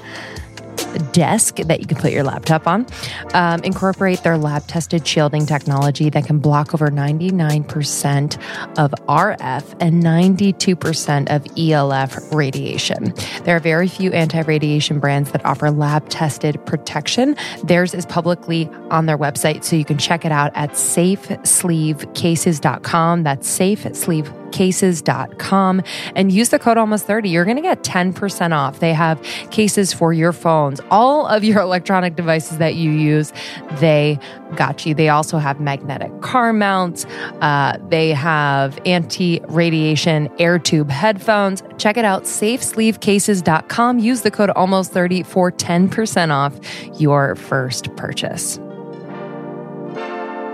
[1.13, 2.87] desk that you can put your laptop on.
[3.33, 8.39] Um, incorporate their lab tested shielding technology that can block over 99%
[8.79, 13.15] of RF and 92% of ELF radiation.
[13.45, 17.37] There are very few anti radiation brands that offer lab tested protection.
[17.65, 23.23] Theirs is publicly on their website, so you can check it out at safesleevecases.com.
[23.23, 25.83] That's safesleeve cases.com
[26.15, 27.29] and use the code almost 30.
[27.29, 28.79] You're going to get 10% off.
[28.79, 33.33] They have cases for your phones, all of your electronic devices that you use,
[33.81, 34.19] they
[34.55, 34.95] got you.
[34.95, 37.05] They also have magnetic car mounts.
[37.41, 41.63] Uh, they have anti radiation air tube headphones.
[41.77, 43.99] Check it out, safesleevecases.com.
[43.99, 46.55] Use the code almost 30 for 10% off
[47.01, 48.61] your first purchase.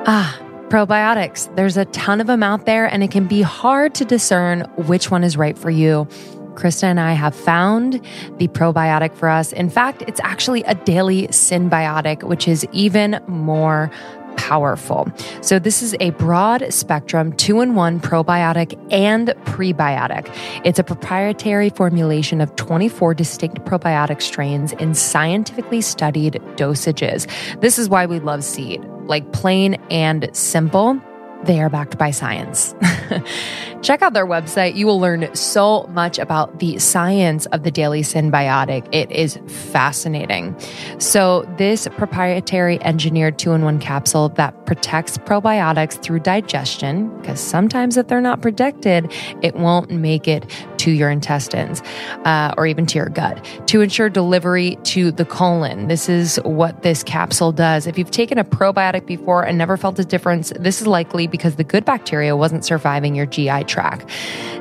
[0.07, 1.53] Ah, Probiotics.
[1.57, 5.11] There's a ton of them out there, and it can be hard to discern which
[5.11, 6.07] one is right for you.
[6.55, 7.95] Krista and I have found
[8.39, 9.53] the probiotic for us.
[9.53, 13.91] In fact, it's actually a daily synbiotic, which is even more
[14.37, 15.11] powerful.
[15.41, 20.33] So, this is a broad spectrum two in one probiotic and prebiotic.
[20.65, 27.29] It's a proprietary formulation of 24 distinct probiotic strains in scientifically studied dosages.
[27.61, 28.81] This is why we love Seed
[29.11, 30.99] like plain and simple,
[31.45, 32.75] they are backed by science.
[33.83, 34.75] Check out their website.
[34.75, 38.87] You will learn so much about the science of the daily synbiotic.
[38.93, 40.55] It is fascinating.
[40.99, 47.97] So, this proprietary engineered two in one capsule that protects probiotics through digestion, because sometimes
[47.97, 49.11] if they're not protected,
[49.43, 50.45] it won't make it
[50.79, 51.83] to your intestines
[52.25, 55.89] uh, or even to your gut to ensure delivery to the colon.
[55.89, 57.87] This is what this capsule does.
[57.87, 61.57] If you've taken a probiotic before and never felt a difference, this is likely because
[61.57, 64.11] the good bacteria wasn't surviving your GI tract.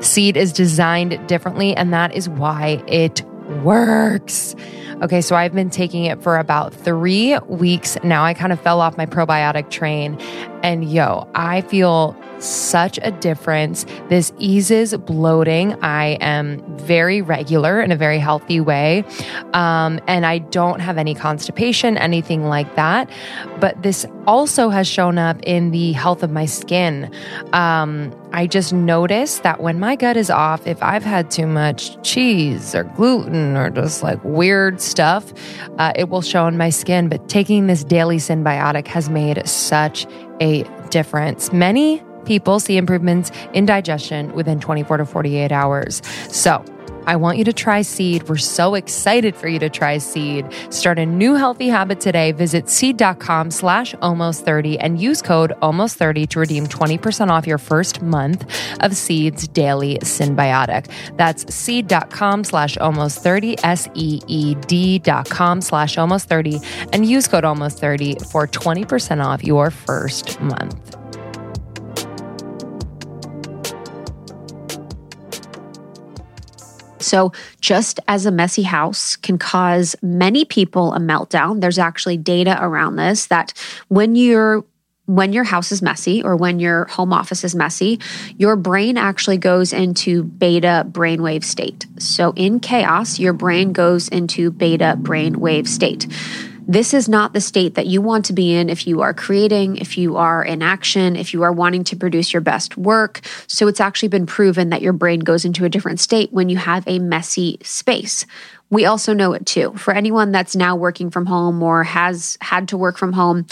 [0.00, 3.22] Seed is designed differently, and that is why it
[3.62, 4.54] works.
[5.02, 8.24] Okay, so I've been taking it for about three weeks now.
[8.24, 10.18] I kind of fell off my probiotic train,
[10.62, 13.84] and yo, I feel such a difference.
[14.08, 15.74] This eases bloating.
[15.82, 19.04] I am very regular in a very healthy way.
[19.52, 23.10] Um, and I don't have any constipation, anything like that.
[23.58, 27.12] But this also has shown up in the health of my skin.
[27.52, 32.00] Um, I just notice that when my gut is off, if I've had too much
[32.02, 35.32] cheese or gluten or just like weird stuff,
[35.78, 37.08] uh, it will show in my skin.
[37.08, 40.06] But taking this daily synbiotic has made such
[40.40, 41.52] a difference.
[41.52, 46.00] Many people see improvements in digestion within 24 to 48 hours.
[46.28, 46.64] So,
[47.06, 48.28] I want you to try Seed.
[48.28, 50.46] We're so excited for you to try Seed.
[50.68, 52.30] Start a new healthy habit today.
[52.30, 57.58] Visit seed.com slash almost 30 and use code almost 30 to redeem 20% off your
[57.58, 58.44] first month
[58.78, 60.86] of Seed's daily synbiotic.
[61.16, 66.60] That's seed.com slash almost 30, S E E D dot com slash almost 30,
[66.92, 70.99] and use code almost 30 for 20% off your first month.
[77.00, 82.58] So, just as a messy house can cause many people a meltdown, there's actually data
[82.60, 83.52] around this that
[83.88, 84.64] when you're
[85.06, 87.98] when your house is messy or when your home office is messy,
[88.38, 91.84] your brain actually goes into beta brainwave state.
[91.98, 96.06] So in chaos, your brain goes into beta brainwave state.
[96.68, 99.78] This is not the state that you want to be in if you are creating,
[99.78, 103.20] if you are in action, if you are wanting to produce your best work.
[103.46, 106.58] So it's actually been proven that your brain goes into a different state when you
[106.58, 108.24] have a messy space.
[108.70, 109.72] We also know it too.
[109.72, 113.46] For anyone that's now working from home or has had to work from home,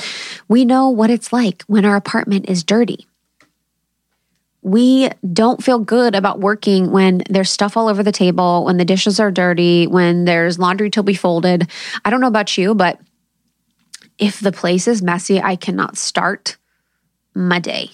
[0.47, 3.08] we know what it's like when our apartment is dirty
[4.69, 8.85] we don't feel good about working when there's stuff all over the table, when the
[8.85, 11.71] dishes are dirty, when there's laundry to be folded.
[12.05, 13.01] I don't know about you, but
[14.19, 16.59] if the place is messy, I cannot start
[17.35, 17.91] my day.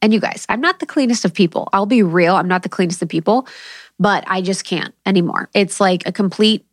[0.00, 1.68] And you guys, I'm not the cleanest of people.
[1.72, 3.48] I'll be real, I'm not the cleanest of people,
[3.98, 5.48] but I just can't anymore.
[5.54, 6.64] It's like a complete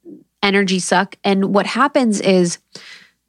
[0.44, 1.16] energy suck.
[1.24, 2.60] And what happens is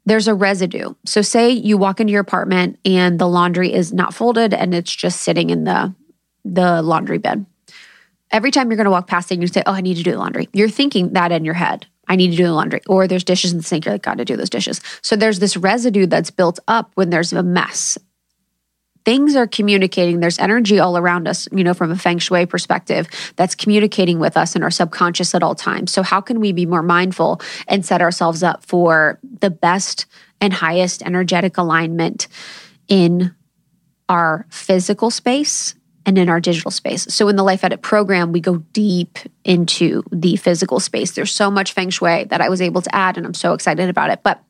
[0.05, 0.93] there's a residue.
[1.05, 4.93] So, say you walk into your apartment and the laundry is not folded and it's
[4.93, 5.93] just sitting in the
[6.45, 7.45] the laundry bin.
[8.31, 10.11] Every time you're going to walk past it, you say, "Oh, I need to do
[10.11, 11.85] the laundry." You're thinking that in your head.
[12.07, 12.81] I need to do the laundry.
[12.87, 13.85] Or there's dishes in the sink.
[13.85, 14.81] You're like, got to do those dishes.
[15.01, 17.97] So there's this residue that's built up when there's a mess.
[19.05, 20.19] Things are communicating.
[20.19, 24.35] There's energy all around us, you know, from a feng shui perspective that's communicating with
[24.35, 25.91] us in our subconscious at all times.
[25.91, 30.05] So, how can we be more mindful and set ourselves up for the best
[30.39, 32.27] and highest energetic alignment
[32.89, 33.33] in
[34.09, 35.73] our physical space
[36.05, 37.05] and in our digital space.
[37.13, 41.11] So in the Life Edit program, we go deep into the physical space.
[41.11, 43.89] There's so much feng shui that I was able to add, and I'm so excited
[43.89, 44.21] about it.
[44.23, 44.43] But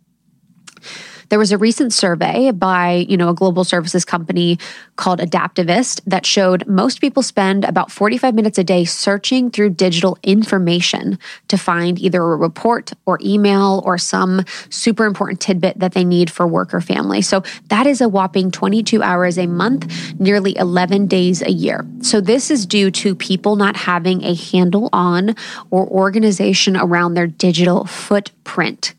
[1.32, 4.60] there was a recent survey by, you know, a global services company
[4.98, 10.18] called Adaptavist that showed most people spend about 45 minutes a day searching through digital
[10.24, 11.18] information
[11.48, 16.30] to find either a report or email or some super important tidbit that they need
[16.30, 17.22] for work or family.
[17.22, 21.88] So that is a whopping 22 hours a month, nearly 11 days a year.
[22.02, 25.38] So this is due to people not having a handle on
[25.70, 28.96] or organization around their digital footprint.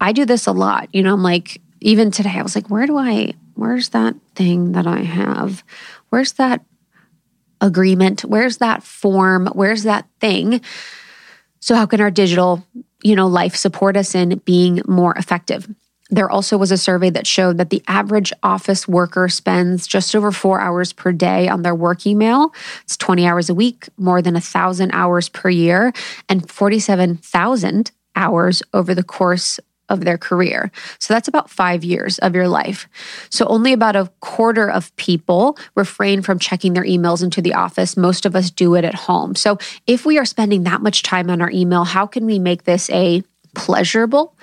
[0.00, 0.88] I do this a lot.
[0.92, 4.72] You know, I'm like, even today, I was like, where do I, where's that thing
[4.72, 5.62] that I have?
[6.08, 6.64] Where's that
[7.60, 8.22] agreement?
[8.22, 9.48] Where's that form?
[9.52, 10.62] Where's that thing?
[11.60, 12.66] So, how can our digital,
[13.02, 15.68] you know, life support us in being more effective?
[16.08, 20.32] There also was a survey that showed that the average office worker spends just over
[20.32, 22.54] four hours per day on their work email.
[22.84, 25.92] It's 20 hours a week, more than a thousand hours per year,
[26.30, 30.70] and 47,000 hours over the course of their career.
[30.98, 32.88] So that's about five years of your life.
[33.30, 37.96] So only about a quarter of people refrain from checking their emails into the office.
[37.96, 39.34] Most of us do it at home.
[39.34, 42.64] So if we are spending that much time on our email, how can we make
[42.64, 43.22] this a
[43.54, 44.36] pleasurable,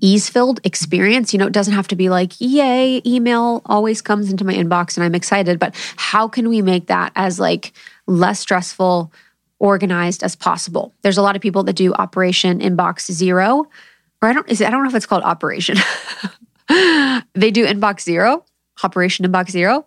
[0.00, 1.32] ease filled experience.
[1.32, 4.96] You know, it doesn't have to be like, yay, email always comes into my inbox
[4.96, 7.72] and I'm excited, but how can we make that as like
[8.06, 9.12] less stressful,
[9.58, 10.94] organized as possible?
[11.02, 13.66] There's a lot of people that do Operation Inbox Zero,
[14.22, 15.76] or I don't, is I don't know if it's called Operation.
[17.34, 18.44] they do Inbox Zero
[18.82, 19.86] Operation Inbox Zero.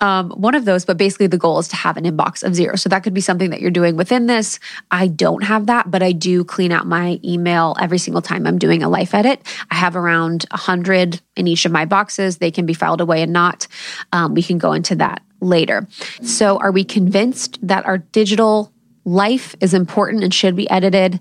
[0.00, 2.76] Um, one of those, but basically the goal is to have an inbox of zero.
[2.76, 4.58] So that could be something that you're doing within this.
[4.90, 8.58] I don't have that, but I do clean out my email every single time I'm
[8.58, 9.40] doing a life edit.
[9.70, 12.38] I have around 100 in each of my boxes.
[12.38, 13.66] They can be filed away and not.
[14.12, 15.86] Um, we can go into that later.
[16.22, 18.72] So, are we convinced that our digital
[19.04, 21.20] life is important and should be edited?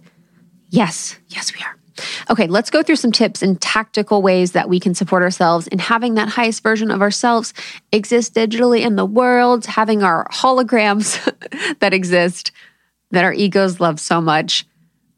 [0.69, 1.84] Yes, yes, we are.
[2.29, 5.79] Okay, let's go through some tips and tactical ways that we can support ourselves in
[5.79, 7.53] having that highest version of ourselves
[7.91, 11.19] exist digitally in the world, having our holograms
[11.79, 12.51] that exist
[13.11, 14.65] that our egos love so much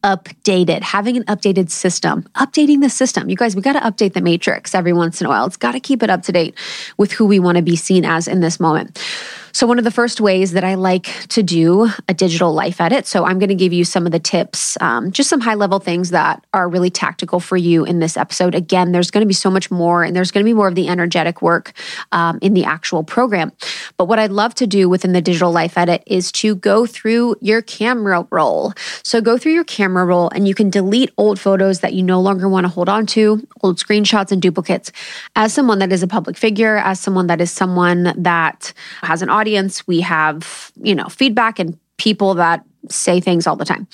[0.03, 3.29] updated, having an updated system, updating the system.
[3.29, 5.45] You guys, we got to update the matrix every once in a while.
[5.45, 6.55] It's got to keep it up to date
[6.97, 9.03] with who we want to be seen as in this moment.
[9.51, 13.05] So, one of the first ways that I like to do a digital life edit.
[13.05, 15.79] So, I'm going to give you some of the tips, um, just some high level
[15.79, 18.55] things that are really tactical for you in this episode.
[18.55, 20.75] Again, there's going to be so much more, and there's going to be more of
[20.75, 21.73] the energetic work
[22.11, 23.51] um, in the actual program.
[23.97, 27.35] But what I'd love to do within the digital life edit is to go through
[27.41, 28.73] your camera roll.
[29.03, 32.21] So, go through your camera roll, and you can delete old photos that you no
[32.21, 34.91] longer want to hold on to, old screenshots and duplicates.
[35.35, 39.29] As someone that is a public figure, as someone that is someone that has an
[39.37, 43.87] audience, we have, you know, feedback and people that say things all the time.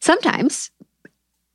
[0.00, 0.70] Sometimes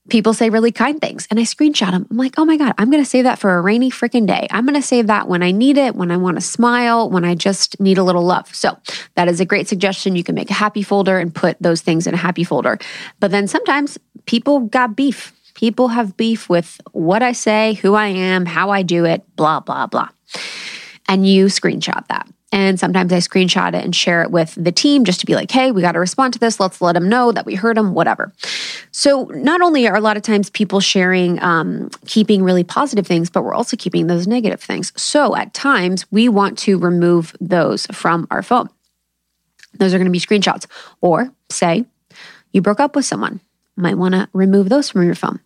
[0.10, 2.08] people say really kind things and I screenshot them.
[2.10, 4.48] I'm like, oh my God, I'm going to save that for a rainy freaking day.
[4.52, 7.26] I'm going to save that when I need it, when I want to smile, when
[7.26, 8.54] I just need a little love.
[8.54, 8.78] So
[9.16, 10.16] that is a great suggestion.
[10.16, 12.78] You can make a happy folder and put those things in a happy folder.
[13.20, 15.34] But then sometimes people got beef.
[15.56, 19.60] People have beef with what I say, who I am, how I do it, blah,
[19.60, 20.10] blah, blah.
[21.10, 22.28] And you screenshot that.
[22.52, 25.52] And sometimes I screenshot it and share it with the team just to be like,
[25.52, 26.60] hey, we got to respond to this.
[26.60, 28.32] Let's let them know that we heard them, whatever.
[28.92, 33.30] So, not only are a lot of times people sharing, um, keeping really positive things,
[33.30, 34.94] but we're also keeping those negative things.
[34.96, 38.70] So, at times, we want to remove those from our phone.
[39.74, 40.68] Those are going to be screenshots.
[41.02, 41.86] Or say
[42.54, 43.42] you broke up with someone
[43.78, 45.40] might want to remove those from your phone.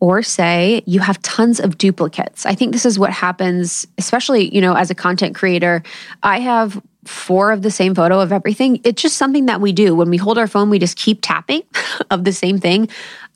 [0.00, 2.46] Or say you have tons of duplicates.
[2.46, 5.82] I think this is what happens, especially, you know, as a content creator.
[6.22, 8.80] I have four of the same photo of everything.
[8.84, 9.94] It's just something that we do.
[9.94, 11.62] When we hold our phone, we just keep tapping
[12.10, 12.88] of the same thing.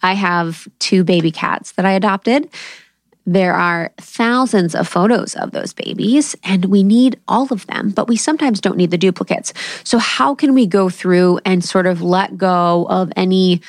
[0.03, 2.49] I have two baby cats that I adopted.
[3.25, 8.09] There are thousands of photos of those babies, and we need all of them, but
[8.09, 9.53] we sometimes don't need the duplicates.
[9.85, 13.63] So, how can we go through and sort of let go of any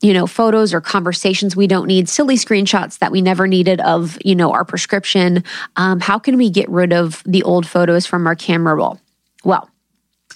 [0.00, 4.18] you know, photos or conversations we don't need, silly screenshots that we never needed of,
[4.24, 5.42] you know, our prescription.
[5.76, 9.00] Um, how can we get rid of the old photos from our camera roll?
[9.44, 9.70] Well,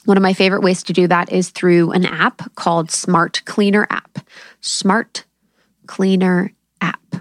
[0.07, 3.87] one of my favorite ways to do that is through an app called Smart Cleaner
[3.91, 4.19] app.
[4.61, 5.25] Smart
[5.87, 7.17] Cleaner app.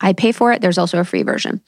[0.00, 0.62] I pay for it.
[0.62, 1.60] There's also a free version.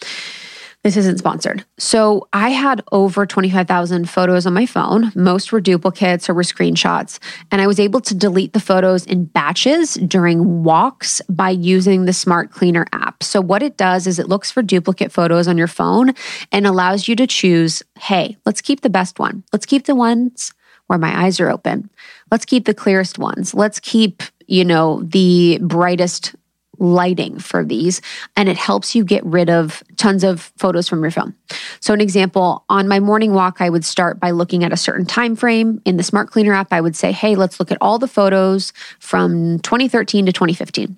[0.87, 1.65] This isn't sponsored.
[1.79, 5.11] So I had over 25,000 photos on my phone.
[5.17, 7.19] Most were duplicates or were screenshots.
[7.51, 12.13] And I was able to delete the photos in batches during walks by using the
[12.13, 13.25] Smart Cleaner app.
[13.25, 16.13] So what it does is it looks for duplicate photos on your phone
[16.53, 19.43] and allows you to choose, hey, let's keep the best one.
[19.53, 20.55] Let's keep the ones
[20.87, 21.91] where my eyes are open.
[22.31, 23.55] Let's keep the clearest ones.
[23.55, 26.37] Let's keep, you know, the brightest
[26.79, 28.01] lighting for these
[28.37, 31.35] and it helps you get rid of tons of photos from your phone.
[31.81, 35.07] So an example, on my morning walk I would start by looking at a certain
[35.07, 37.99] time frame in the Smart Cleaner app I would say, "Hey, let's look at all
[37.99, 40.97] the photos from 2013 to 2015."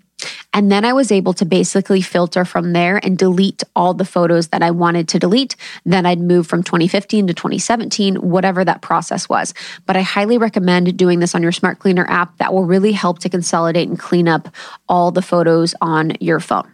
[0.53, 4.49] And then I was able to basically filter from there and delete all the photos
[4.49, 5.55] that I wanted to delete.
[5.85, 9.55] Then I'd move from 2015 to 2017, whatever that process was.
[9.87, 12.37] But I highly recommend doing this on your Smart Cleaner app.
[12.39, 14.49] That will really help to consolidate and clean up
[14.89, 16.69] all the photos on your phone.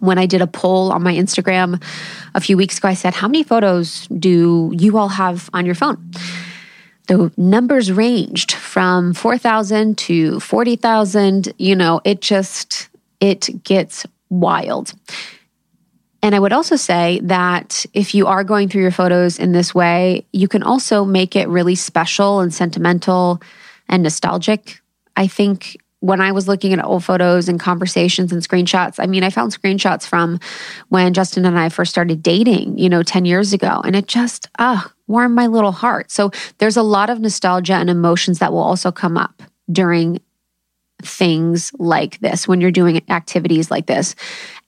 [0.00, 1.82] When I did a poll on my Instagram
[2.34, 5.74] a few weeks ago, I said, How many photos do you all have on your
[5.74, 6.10] phone?
[7.06, 11.52] The numbers ranged from 4,000 to 40,000.
[11.58, 12.88] You know, it just,
[13.20, 14.92] it gets wild.
[16.22, 19.74] And I would also say that if you are going through your photos in this
[19.74, 23.40] way, you can also make it really special and sentimental
[23.88, 24.80] and nostalgic.
[25.16, 29.24] I think when I was looking at old photos and conversations and screenshots, I mean,
[29.24, 30.38] I found screenshots from
[30.88, 33.80] when Justin and I first started dating, you know, 10 years ago.
[33.84, 36.10] And it just, ah, warmed my little heart.
[36.10, 40.20] So there's a lot of nostalgia and emotions that will also come up during
[41.02, 44.14] things like this, when you're doing activities like this.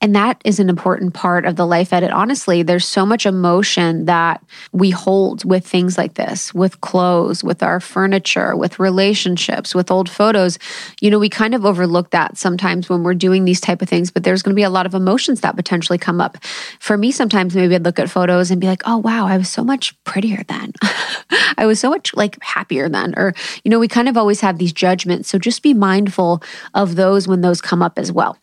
[0.01, 2.11] And that is an important part of the life edit.
[2.11, 4.41] Honestly, there's so much emotion that
[4.71, 10.09] we hold with things like this, with clothes, with our furniture, with relationships, with old
[10.09, 10.57] photos.
[11.01, 14.09] You know, we kind of overlook that sometimes when we're doing these type of things,
[14.09, 16.37] but there's going to be a lot of emotions that potentially come up.
[16.79, 19.49] For me, sometimes maybe I'd look at photos and be like, oh, wow, I was
[19.49, 20.71] so much prettier then.
[21.57, 23.15] I was so much like happier then.
[23.17, 23.33] Or,
[23.65, 25.27] you know, we kind of always have these judgments.
[25.27, 26.41] So just be mindful
[26.73, 28.37] of those when those come up as well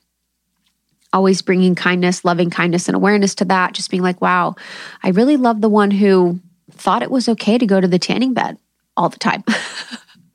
[1.17, 3.73] always bringing kindness, loving kindness, and awareness to that.
[3.73, 4.55] Just being like, wow,
[5.03, 6.39] I really love the one who
[6.73, 8.59] thought it was okay to go to the tanning bed
[8.99, 9.43] all the time.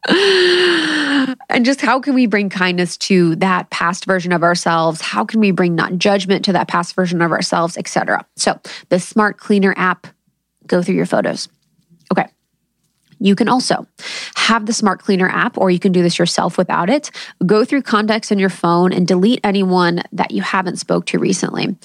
[1.50, 5.02] and just how can we bring kindness to that past version of ourselves?
[5.02, 8.26] How can we bring not judgment to that past version of ourselves, etc.
[8.36, 8.60] So,
[8.90, 10.08] the Smart Cleaner app,
[10.66, 11.48] go through your photos.
[13.22, 13.88] You can also
[14.36, 17.12] have the Smart Cleaner app, or you can do this yourself without it.
[17.46, 21.76] Go through contacts on your phone and delete anyone that you haven't spoke to recently.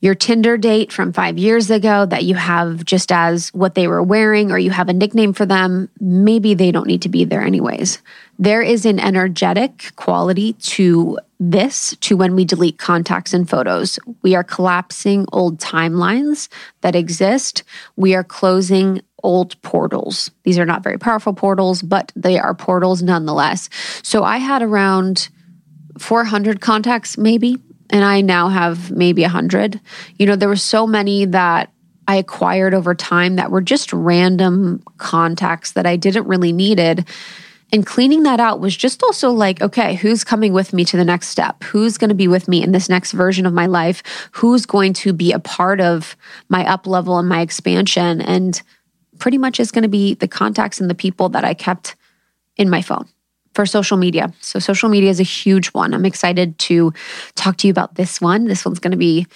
[0.00, 4.02] Your Tinder date from five years ago that you have just as what they were
[4.02, 7.42] wearing, or you have a nickname for them, maybe they don't need to be there
[7.42, 8.02] anyways.
[8.38, 14.00] There is an energetic quality to this to when we delete contacts and photos.
[14.22, 16.48] We are collapsing old timelines
[16.80, 17.62] that exist.
[17.94, 20.30] We are closing old portals.
[20.44, 23.68] These are not very powerful portals, but they are portals nonetheless.
[24.02, 25.28] So I had around
[25.98, 27.58] 400 contacts, maybe,
[27.90, 29.80] and I now have maybe 100.
[30.18, 31.70] You know, there were so many that
[32.08, 37.06] I acquired over time that were just random contacts that I didn't really needed.
[37.72, 41.04] And cleaning that out was just also like, okay, who's coming with me to the
[41.04, 41.62] next step?
[41.64, 44.02] Who's going to be with me in this next version of my life?
[44.32, 46.16] Who's going to be a part of
[46.50, 48.20] my up level and my expansion?
[48.20, 48.60] And
[49.22, 51.94] pretty much is going to be the contacts and the people that I kept
[52.56, 53.06] in my phone
[53.54, 54.34] for social media.
[54.40, 55.94] So, social media is a huge one.
[55.94, 56.92] I'm excited to
[57.36, 58.46] talk to you about this one.
[58.46, 59.28] This one's going to be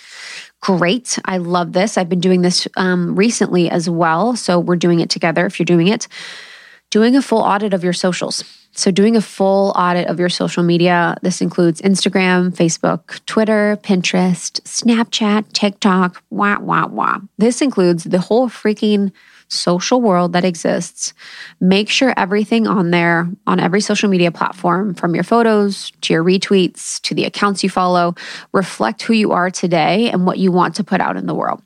[0.61, 1.21] great.
[1.25, 1.97] I love this.
[1.97, 4.35] I've been doing this um, recently as well.
[4.35, 6.09] So, we're doing it together if you're doing it.
[6.91, 8.43] Doing a full audit of your socials.
[8.73, 11.17] So, doing a full audit of your social media.
[11.23, 17.21] This includes Instagram, Facebook, Twitter, Pinterest, Snapchat, TikTok, wah, wah, wah.
[17.39, 19.13] This includes the whole freaking
[19.49, 21.15] social world that exists.
[21.61, 26.25] Make sure everything on there, on every social media platform, from your photos to your
[26.25, 28.15] retweets to the accounts you follow,
[28.53, 31.63] reflect who you are today and what you want to put out in the world.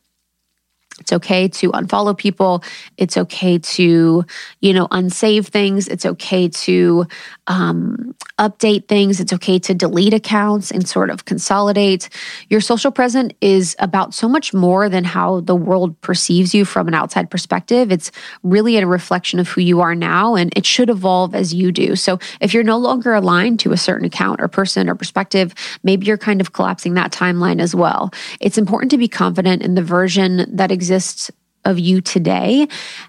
[0.98, 2.62] It's okay to unfollow people.
[2.98, 4.24] It's okay to,
[4.60, 5.88] you know, unsave things.
[5.88, 7.06] It's okay to
[7.46, 9.18] um, update things.
[9.18, 12.10] It's okay to delete accounts and sort of consolidate.
[12.48, 16.86] Your social present is about so much more than how the world perceives you from
[16.86, 17.90] an outside perspective.
[17.90, 18.10] It's
[18.42, 21.96] really a reflection of who you are now, and it should evolve as you do.
[21.96, 26.06] So if you're no longer aligned to a certain account or person or perspective, maybe
[26.06, 28.10] you're kind of collapsing that timeline as well.
[28.38, 31.30] It's important to be confident in the version that exists exists
[31.66, 32.66] of you today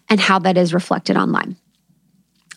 [0.10, 1.56] and how that is reflected online.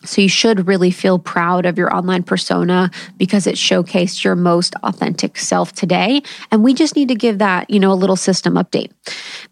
[0.03, 4.75] So you should really feel proud of your online persona because it showcased your most
[4.83, 6.21] authentic self today.
[6.51, 8.91] And we just need to give that, you know, a little system update.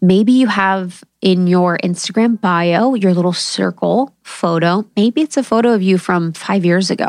[0.00, 4.84] Maybe you have in your Instagram bio your little circle photo.
[4.96, 7.08] Maybe it's a photo of you from five years ago.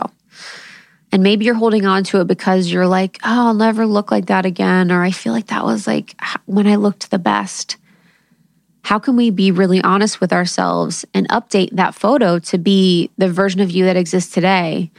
[1.12, 4.26] And maybe you're holding on to it because you're like, oh, I'll never look like
[4.26, 4.92] that again.
[4.92, 7.78] Or I feel like that was like when I looked the best
[8.86, 13.28] how can we be really honest with ourselves and update that photo to be the
[13.28, 14.92] version of you that exists today?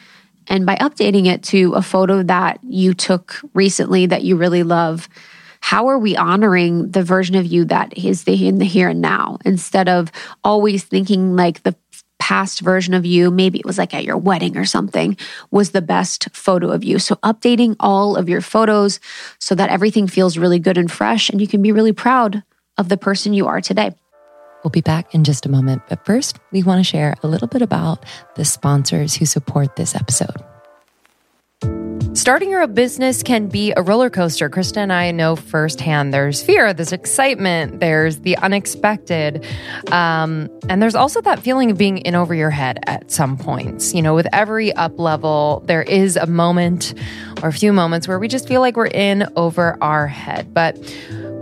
[0.49, 5.09] And by updating it to a photo that you took recently that you really love,
[5.61, 9.01] how are we honoring the version of you that is the in the here and
[9.01, 10.11] now instead of
[10.43, 11.77] always thinking like the
[12.19, 15.17] past version of you, maybe it was like at your wedding or something,
[15.53, 16.99] was the best photo of you.
[16.99, 18.99] So updating all of your photos
[19.39, 22.43] so that everything feels really good and fresh and you can be really proud
[22.79, 23.91] of the person you are today.
[24.65, 25.83] We'll be back in just a moment.
[25.89, 28.05] But first, we want to share a little bit about
[28.35, 30.43] the sponsors who support this episode.
[32.17, 34.49] Starting your own business can be a roller coaster.
[34.49, 39.45] Krista and I know firsthand there's fear, there's excitement, there's the unexpected.
[39.93, 43.95] Um, and there's also that feeling of being in over your head at some points.
[43.95, 46.95] You know, with every up level, there is a moment
[47.43, 50.55] or a few moments where we just feel like we're in over our head.
[50.55, 50.77] But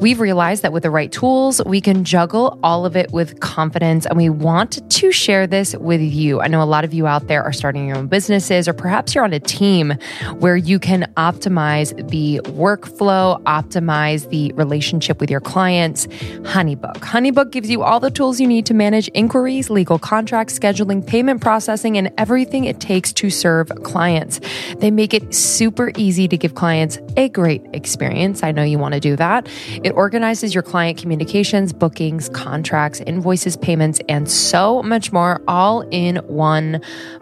[0.00, 4.04] We've realized that with the right tools, we can juggle all of it with confidence,
[4.04, 6.40] and we want to share this with you.
[6.40, 9.14] I know a lot of you out there are starting your own businesses, or perhaps
[9.14, 9.94] you're on a team
[10.40, 16.06] where you can optimize the workflow, optimize the relationship with your clients.
[16.42, 16.96] Honeybook.
[16.96, 21.40] Honeybook gives you all the tools you need to manage inquiries, legal contracts, scheduling, payment
[21.40, 24.40] processing, and everything it takes to serve clients.
[24.78, 28.42] They make it super easy to give clients a great experience.
[28.42, 29.48] I know you want to do that.
[29.84, 36.16] It organizes your client communications, bookings, contracts, invoices, payments, and so much more all in
[36.26, 36.80] one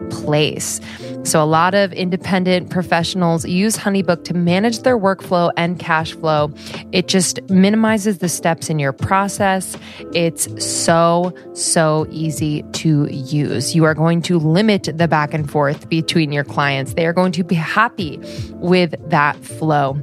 [0.09, 0.79] place.
[1.23, 6.53] So, a lot of independent professionals use Honeybook to manage their workflow and cash flow.
[6.93, 9.75] It just minimizes the steps in your process.
[10.13, 13.75] It's so, so easy to use.
[13.75, 16.93] You are going to limit the back and forth between your clients.
[16.93, 18.21] They are going to be happy
[18.53, 20.01] with that flow.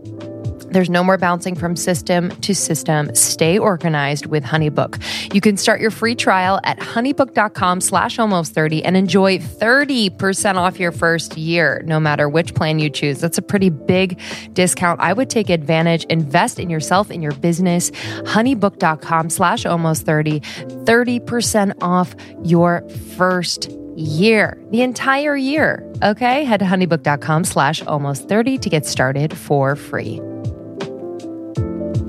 [0.71, 3.15] There's no more bouncing from system to system.
[3.15, 5.35] Stay organized with HoneyBook.
[5.35, 10.79] You can start your free trial at honeybook.com slash almost 30 and enjoy 30% off
[10.79, 13.21] your first year, no matter which plan you choose.
[13.21, 14.21] That's a pretty big
[14.53, 15.01] discount.
[15.01, 17.91] I would take advantage, invest in yourself, in your business.
[17.91, 22.15] Honeybook.com slash almost 30, 30% off
[22.45, 25.85] your first year, the entire year.
[26.03, 26.45] Okay.
[26.45, 30.21] Head to honeybook.com slash almost 30 to get started for free.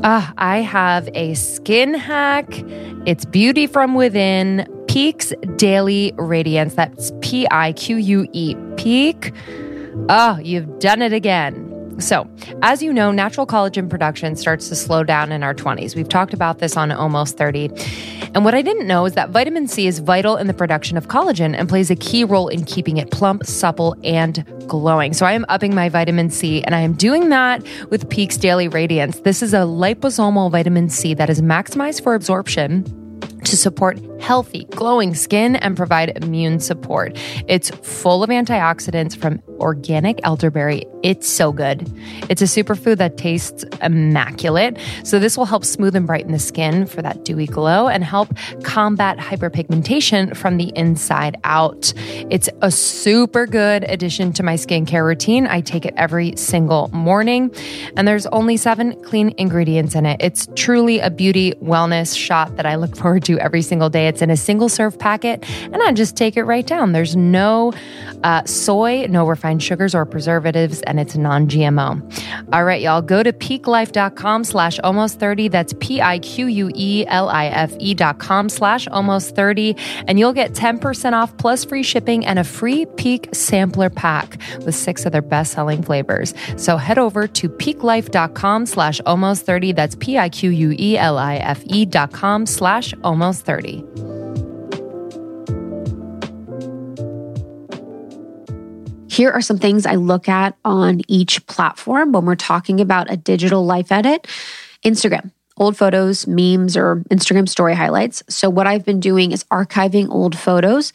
[0.03, 2.47] Ah, I have a skin hack.
[3.05, 4.67] It's beauty from within.
[4.87, 6.73] Pique's Daily Radiance.
[6.73, 8.55] That's P I Q U E.
[8.77, 9.31] Pique.
[10.09, 11.70] Oh, you've done it again.
[12.01, 12.29] So,
[12.61, 15.95] as you know, natural collagen production starts to slow down in our 20s.
[15.95, 17.69] We've talked about this on Almost 30.
[18.33, 21.07] And what I didn't know is that vitamin C is vital in the production of
[21.07, 25.13] collagen and plays a key role in keeping it plump, supple, and glowing.
[25.13, 28.67] So, I am upping my vitamin C, and I am doing that with Pique's Daily
[28.67, 29.19] Radiance.
[29.21, 32.85] This is a liposomal vitamin C that is maximized for absorption
[33.43, 37.17] to support healthy, glowing skin and provide immune support.
[37.47, 40.85] It's full of antioxidants from organic elderberry.
[41.03, 41.91] It's so good.
[42.29, 44.77] It's a superfood that tastes immaculate.
[45.03, 48.29] So, this will help smooth and brighten the skin for that dewy glow and help
[48.63, 51.93] combat hyperpigmentation from the inside out.
[52.29, 55.47] It's a super good addition to my skincare routine.
[55.47, 57.53] I take it every single morning,
[57.95, 60.17] and there's only seven clean ingredients in it.
[60.19, 64.07] It's truly a beauty wellness shot that I look forward to every single day.
[64.07, 66.91] It's in a single serve packet, and I just take it right down.
[66.91, 67.73] There's no
[68.23, 72.01] uh, soy, no refined sugars or preservatives, and it's non GMO.
[72.53, 75.47] All right, y'all, go to piquelife.com slash almost 30.
[75.49, 79.75] That's P I Q U E L I F E dot com slash almost 30,
[80.07, 84.75] and you'll get 10% off plus free shipping and a free Pique sampler pack with
[84.75, 86.33] six of their best selling flavors.
[86.57, 89.73] So head over to piquelife.com slash almost 30.
[89.73, 94.20] That's P I Q U E L I F E dot com slash almost 30.
[99.11, 103.17] Here are some things I look at on each platform when we're talking about a
[103.17, 104.25] digital life edit
[104.85, 108.23] Instagram, old photos, memes, or Instagram story highlights.
[108.29, 110.93] So, what I've been doing is archiving old photos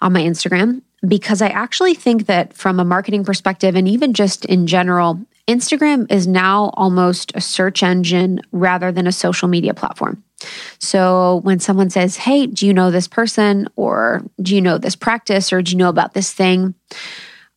[0.00, 4.44] on my Instagram because I actually think that from a marketing perspective and even just
[4.46, 10.24] in general, Instagram is now almost a search engine rather than a social media platform.
[10.80, 13.68] So when someone says, Hey, do you know this person?
[13.76, 15.52] Or do you know this practice?
[15.52, 16.74] Or do you know about this thing?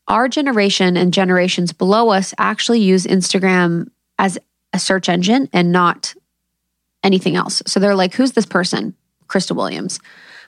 [0.07, 3.89] Our generation and generations below us actually use Instagram
[4.19, 4.37] as
[4.73, 6.13] a search engine and not
[7.03, 7.63] anything else.
[7.65, 8.95] So they're like, Who's this person?
[9.27, 9.99] Krista Williams.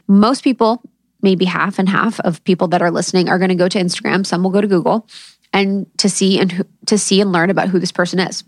[0.07, 0.81] Most people,
[1.21, 4.25] maybe half and half of people that are listening, are going to go to Instagram.
[4.25, 5.07] Some will go to Google
[5.53, 8.43] and to see and to see and learn about who this person is.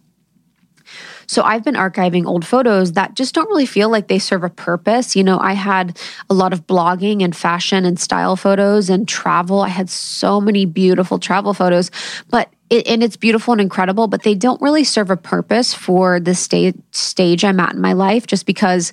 [1.30, 4.50] So I've been archiving old photos that just don't really feel like they serve a
[4.50, 5.16] purpose.
[5.16, 9.62] You know, I had a lot of blogging and fashion and style photos and travel.
[9.62, 11.92] I had so many beautiful travel photos,
[12.32, 16.20] but it, and it's beautiful and incredible, but they don't really serve a purpose for
[16.20, 18.92] the stage I'm at in my life just because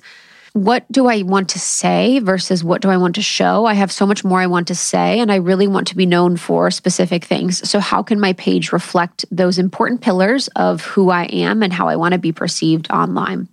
[0.63, 3.65] what do I want to say versus what do I want to show?
[3.65, 6.05] I have so much more I want to say, and I really want to be
[6.05, 7.67] known for specific things.
[7.69, 11.87] So, how can my page reflect those important pillars of who I am and how
[11.87, 13.47] I want to be perceived online?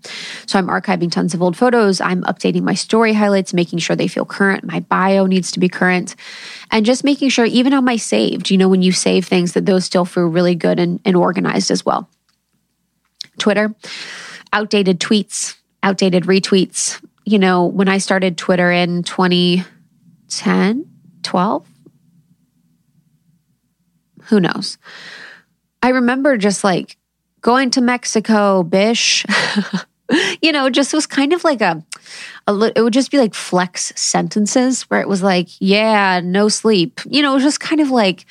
[0.46, 2.00] So, I'm archiving tons of old photos.
[2.00, 4.64] I'm updating my story highlights, making sure they feel current.
[4.64, 6.16] My bio needs to be current,
[6.70, 9.66] and just making sure, even on my saved, you know, when you save things, that
[9.66, 12.08] those still feel really good and, and organized as well.
[13.38, 13.74] Twitter,
[14.52, 17.00] outdated tweets outdated retweets.
[17.24, 20.86] You know, when I started Twitter in 2010,
[21.22, 21.68] 12,
[24.24, 24.78] who knows?
[25.82, 26.96] I remember just like
[27.42, 29.24] going to Mexico, bish.
[30.42, 31.84] you know, just was kind of like a,
[32.46, 37.00] a, it would just be like flex sentences where it was like, yeah, no sleep.
[37.06, 38.26] You know, it was just kind of like,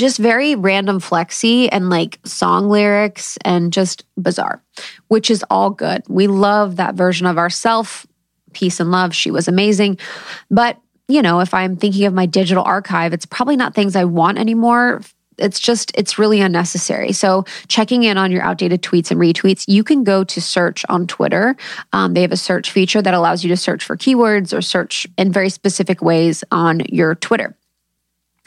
[0.00, 4.62] just very random flexy and like song lyrics and just bizarre,
[5.08, 6.02] which is all good.
[6.08, 8.06] We love that version of ourself.
[8.52, 9.14] Peace and love.
[9.14, 9.98] She was amazing.
[10.50, 14.04] But, you know, if I'm thinking of my digital archive, it's probably not things I
[14.04, 15.02] want anymore
[15.40, 19.82] it's just it's really unnecessary so checking in on your outdated tweets and retweets you
[19.82, 21.56] can go to search on twitter
[21.92, 25.06] um, they have a search feature that allows you to search for keywords or search
[25.16, 27.56] in very specific ways on your twitter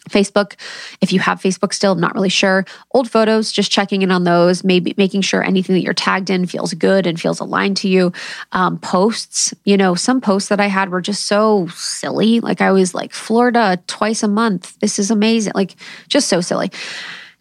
[0.09, 0.55] Facebook,
[1.01, 2.65] if you have Facebook still, I'm not really sure.
[2.91, 6.45] Old photos, just checking in on those, maybe making sure anything that you're tagged in
[6.45, 8.11] feels good and feels aligned to you.
[8.51, 12.39] Um, posts, you know, some posts that I had were just so silly.
[12.41, 14.77] Like I was like, Florida twice a month.
[14.79, 15.53] This is amazing.
[15.55, 15.75] Like
[16.07, 16.71] just so silly.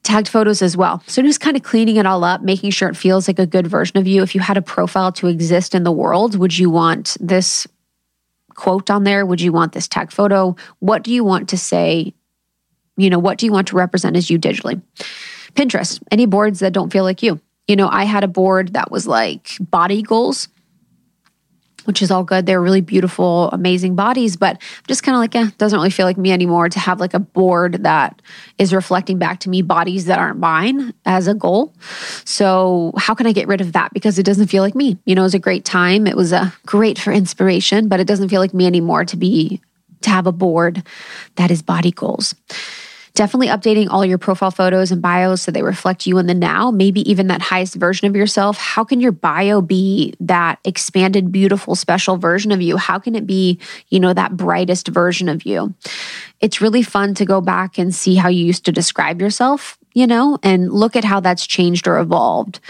[0.04, 1.02] Tagged photos as well.
[1.06, 3.66] So just kind of cleaning it all up, making sure it feels like a good
[3.66, 4.22] version of you.
[4.22, 7.66] If you had a profile to exist in the world, would you want this
[8.54, 9.24] quote on there?
[9.24, 10.56] Would you want this tag photo?
[10.80, 12.14] What do you want to say
[12.96, 14.80] you know, what do you want to represent as you digitally?
[15.54, 17.40] Pinterest, any boards that don't feel like you.
[17.68, 20.48] You know, I had a board that was like body goals,
[21.84, 22.46] which is all good.
[22.46, 26.06] They're really beautiful, amazing bodies, but I'm just kind of like, yeah, doesn't really feel
[26.06, 28.20] like me anymore to have like a board that
[28.58, 31.72] is reflecting back to me bodies that aren't mine as a goal.
[32.24, 33.92] So, how can I get rid of that?
[33.92, 34.98] Because it doesn't feel like me.
[35.04, 36.06] You know, it was a great time.
[36.06, 39.60] It was a great for inspiration, but it doesn't feel like me anymore to be
[40.02, 40.82] to have a board
[41.36, 42.34] that is body goals.
[43.14, 46.70] Definitely updating all your profile photos and bios so they reflect you in the now,
[46.70, 48.56] maybe even that highest version of yourself.
[48.56, 52.78] How can your bio be that expanded, beautiful, special version of you?
[52.78, 53.58] How can it be,
[53.90, 55.74] you know, that brightest version of you?
[56.40, 60.06] It's really fun to go back and see how you used to describe yourself, you
[60.06, 62.60] know, and look at how that's changed or evolved.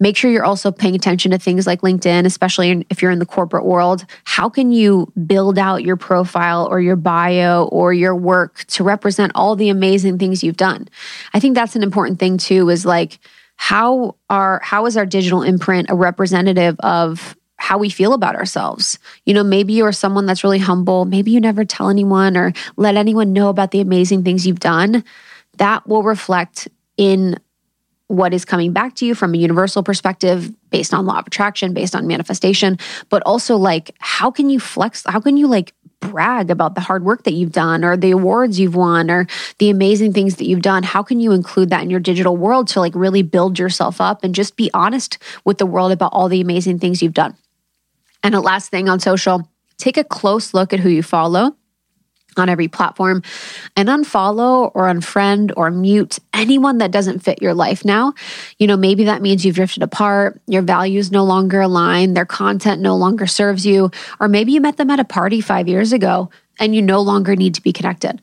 [0.00, 3.26] Make sure you're also paying attention to things like LinkedIn, especially if you're in the
[3.26, 4.06] corporate world.
[4.24, 9.32] How can you build out your profile or your bio or your work to represent
[9.34, 10.88] all the amazing things you've done?
[11.34, 13.18] I think that's an important thing too is like
[13.56, 18.98] how are how is our digital imprint a representative of how we feel about ourselves.
[19.26, 21.04] You know, maybe you're someone that's really humble.
[21.04, 25.04] Maybe you never tell anyone or let anyone know about the amazing things you've done.
[25.58, 27.38] That will reflect in
[28.10, 31.72] what is coming back to you from a universal perspective based on law of attraction,
[31.72, 32.76] based on manifestation,
[33.08, 37.04] but also like how can you flex, how can you like brag about the hard
[37.04, 40.60] work that you've done or the awards you've won or the amazing things that you've
[40.60, 40.82] done?
[40.82, 44.24] How can you include that in your digital world to like really build yourself up
[44.24, 47.36] and just be honest with the world about all the amazing things you've done?
[48.24, 49.48] And a last thing on social,
[49.78, 51.54] take a close look at who you follow
[52.36, 53.22] on every platform
[53.76, 58.14] and unfollow or unfriend or mute anyone that doesn't fit your life now.
[58.58, 62.80] You know, maybe that means you've drifted apart, your values no longer align, their content
[62.80, 66.30] no longer serves you, or maybe you met them at a party five years ago
[66.58, 68.20] and you no longer need to be connected.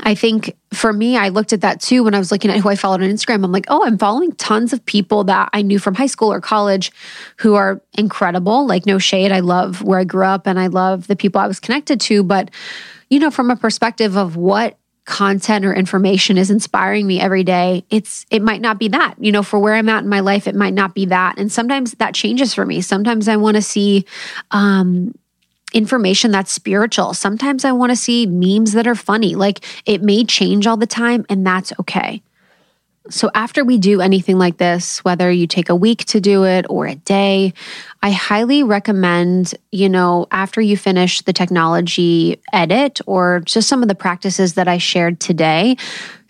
[0.00, 2.68] I think for me, I looked at that too when I was looking at who
[2.68, 3.44] I followed on Instagram.
[3.44, 6.40] I'm like, oh, I'm following tons of people that I knew from high school or
[6.40, 6.90] college
[7.36, 8.66] who are incredible.
[8.66, 9.32] Like, no shade.
[9.32, 12.22] I love where I grew up and I love the people I was connected to.
[12.22, 12.50] But
[13.12, 17.84] you know, from a perspective of what content or information is inspiring me every day
[17.90, 19.16] it's it might not be that.
[19.18, 21.38] You know for where i'm at in my life it might not be that.
[21.38, 22.80] And sometimes that changes for me.
[22.80, 24.06] Sometimes i want to see
[24.52, 25.14] um
[25.74, 27.12] information that's spiritual.
[27.12, 29.34] Sometimes i want to see memes that are funny.
[29.34, 32.22] Like it may change all the time and that's okay
[33.10, 36.66] so, after we do anything like this, whether you take a week to do it
[36.70, 37.52] or a day,
[38.02, 43.88] I highly recommend, you know, after you finish the technology edit or just some of
[43.88, 45.76] the practices that I shared today,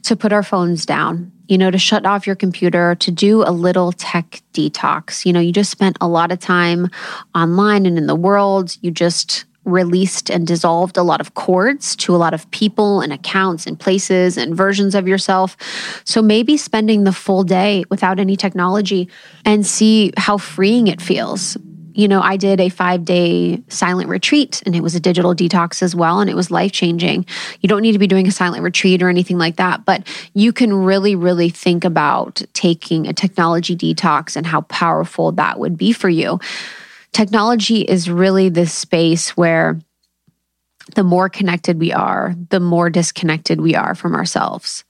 [0.04, 3.52] to put our phones down, you know, to shut off your computer, to do a
[3.52, 5.24] little tech detox.
[5.24, 6.88] You know, you just spent a lot of time
[7.34, 8.76] online and in the world.
[8.80, 13.12] You just released and dissolved a lot of cords to a lot of people and
[13.12, 15.56] accounts and places and versions of yourself.
[16.04, 19.08] So maybe spending the full day without any technology
[19.44, 21.56] and see how freeing it feels.
[21.94, 25.82] You know, I did a five day silent retreat and it was a digital detox
[25.82, 26.20] as well.
[26.20, 27.26] And it was life changing.
[27.60, 30.52] You don't need to be doing a silent retreat or anything like that, but you
[30.52, 35.92] can really, really think about taking a technology detox and how powerful that would be
[35.92, 36.40] for you
[37.12, 39.78] technology is really this space where
[40.94, 44.84] the more connected we are, the more disconnected we are from ourselves.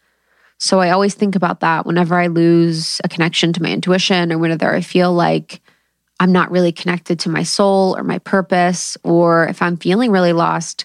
[0.59, 4.39] So I always think about that whenever I lose a connection to my intuition or
[4.39, 5.61] whenever I feel like
[6.20, 10.33] I'm not really connected to my soul or my purpose, or if I'm feeling really
[10.33, 10.85] lost,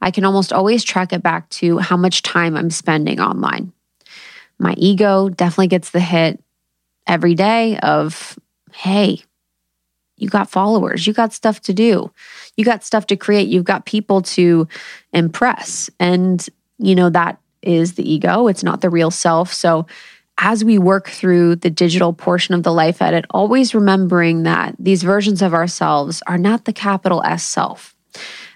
[0.00, 3.72] I can almost always track it back to how much time I'm spending online.
[4.58, 6.42] My ego definitely gets the hit
[7.06, 8.38] every day of
[8.72, 9.22] hey,
[10.18, 12.10] you got followers, you got stuff to do,
[12.56, 14.68] you got stuff to create, you've got people to
[15.12, 15.90] impress.
[15.98, 16.46] And,
[16.78, 19.52] you know, that is the ego, it's not the real self.
[19.52, 19.86] So,
[20.40, 25.02] as we work through the digital portion of the life edit, always remembering that these
[25.02, 27.96] versions of ourselves are not the capital S self.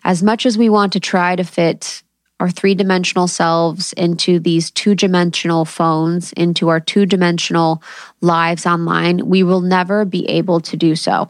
[0.04, 2.02] As much as we want to try to fit
[2.42, 7.82] our three dimensional selves into these two dimensional phones, into our two dimensional
[8.20, 11.28] lives online, we will never be able to do so.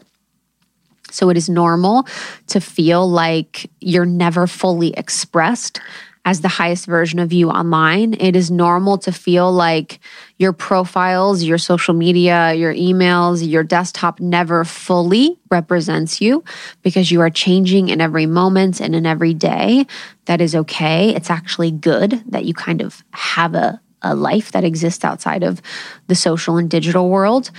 [1.13, 2.07] So it is normal
[2.47, 5.79] to feel like you're never fully expressed
[6.25, 8.13] as the highest version of you online.
[8.13, 9.99] It is normal to feel like
[10.37, 16.43] your profiles, your social media, your emails, your desktop never fully represents you
[16.81, 19.85] because you are changing in every moment and in every day.
[20.25, 21.13] That is okay.
[21.13, 25.61] It's actually good that you kind of have a, a life that exists outside of
[26.07, 27.51] the social and digital world.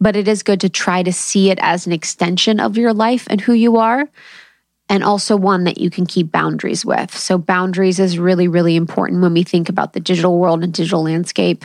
[0.00, 3.26] But it is good to try to see it as an extension of your life
[3.30, 4.08] and who you are
[4.90, 7.16] and also one that you can keep boundaries with.
[7.16, 11.04] So, boundaries is really, really important when we think about the digital world and digital
[11.04, 11.64] landscape.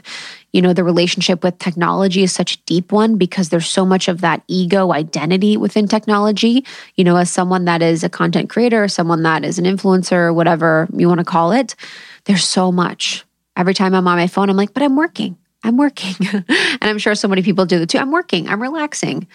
[0.53, 4.07] You know, the relationship with technology is such a deep one because there's so much
[4.07, 6.63] of that ego identity within technology.
[6.95, 10.87] You know, as someone that is a content creator, someone that is an influencer, whatever
[10.93, 11.75] you want to call it,
[12.25, 13.25] there's so much.
[13.57, 15.35] Every time I'm on my phone, I'm like, but I'm working.
[15.65, 16.15] I'm working.
[16.31, 17.97] and I'm sure so many people do that too.
[17.97, 18.47] I'm working.
[18.47, 19.27] I'm relaxing.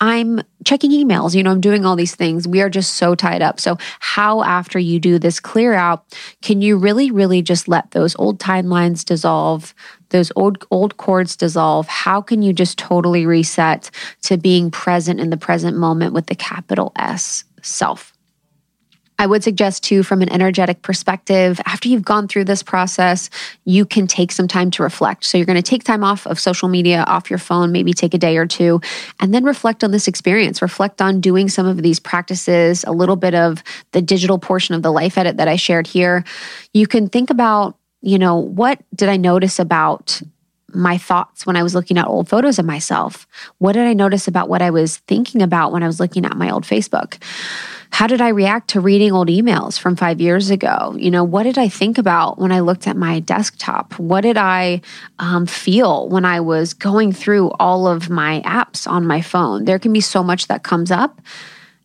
[0.00, 1.34] I'm checking emails.
[1.34, 2.46] You know, I'm doing all these things.
[2.46, 3.58] We are just so tied up.
[3.58, 6.04] So, how after you do this clear out,
[6.42, 9.74] can you really, really just let those old timelines dissolve,
[10.10, 11.88] those old old cords dissolve?
[11.88, 13.90] How can you just totally reset
[14.24, 18.12] to being present in the present moment with the capital S self?
[19.20, 23.30] I would suggest too, from an energetic perspective, after you've gone through this process,
[23.64, 25.24] you can take some time to reflect.
[25.24, 28.14] So you're going to take time off of social media, off your phone, maybe take
[28.14, 28.80] a day or two,
[29.18, 30.62] and then reflect on this experience.
[30.62, 34.82] Reflect on doing some of these practices, a little bit of the digital portion of
[34.82, 36.24] the life edit that I shared here.
[36.72, 40.22] You can think about, you know, what did I notice about
[40.74, 43.26] my thoughts when I was looking at old photos of myself?
[43.56, 46.36] What did I notice about what I was thinking about when I was looking at
[46.36, 47.20] my old Facebook?
[47.90, 50.94] How did I react to reading old emails from five years ago?
[50.96, 53.98] You know, what did I think about when I looked at my desktop?
[53.98, 54.82] What did I
[55.18, 59.64] um, feel when I was going through all of my apps on my phone?
[59.64, 61.20] There can be so much that comes up.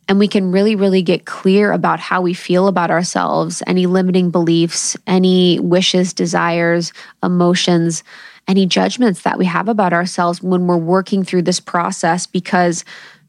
[0.09, 4.31] And we can really, really get clear about how we feel about ourselves, any limiting
[4.31, 6.91] beliefs, any wishes, desires,
[7.23, 8.03] emotions,
[8.47, 12.83] any judgments that we have about ourselves when we're working through this process because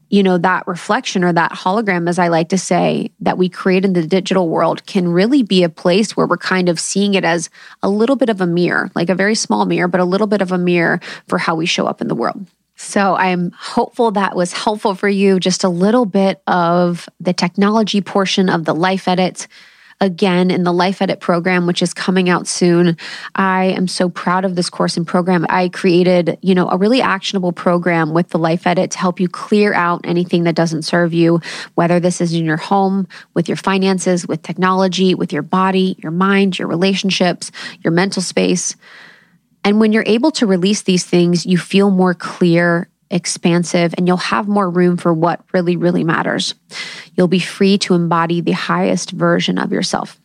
[0.09, 3.85] you know, that reflection or that hologram, as I like to say, that we create
[3.85, 7.23] in the digital world can really be a place where we're kind of seeing it
[7.23, 7.49] as
[7.81, 10.41] a little bit of a mirror, like a very small mirror, but a little bit
[10.41, 12.45] of a mirror for how we show up in the world.
[12.75, 15.39] So I'm hopeful that was helpful for you.
[15.39, 19.47] Just a little bit of the technology portion of the life edit
[20.01, 22.97] again in the Life Edit program, which is coming out soon.
[23.35, 25.45] I am so proud of this course and program.
[25.49, 29.29] I created, you know, a really actionable program with the Life Edit to help you
[29.29, 31.39] clear out anything that doesn't serve you,
[31.75, 36.11] whether this is in your home, with your finances, with technology, with your body, your
[36.11, 37.51] mind, your relationships,
[37.83, 38.75] your mental space.
[39.63, 44.17] And when you're able to release these things, you feel more clear expansive, and you'll
[44.17, 46.55] have more room for what really, really matters.
[47.15, 50.19] You'll be free to embody the highest version of yourself.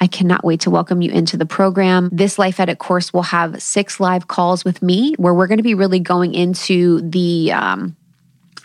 [0.00, 2.08] I cannot wait to welcome you into the program.
[2.12, 5.62] This Life Edit course will have six live calls with me where we're going to
[5.62, 7.96] be really going into the um,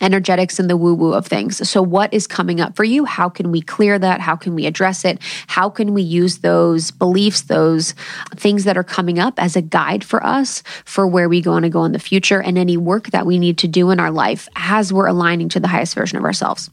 [0.01, 1.67] energetics and the woo woo of things.
[1.67, 3.05] So, what is coming up for you?
[3.05, 4.21] How can we clear that?
[4.21, 5.19] How can we address it?
[5.47, 7.93] How can we use those beliefs, those
[8.35, 11.69] things that are coming up as a guide for us for where we want to
[11.69, 14.47] go in the future and any work that we need to do in our life
[14.55, 16.69] as we're aligning to the highest version of ourselves?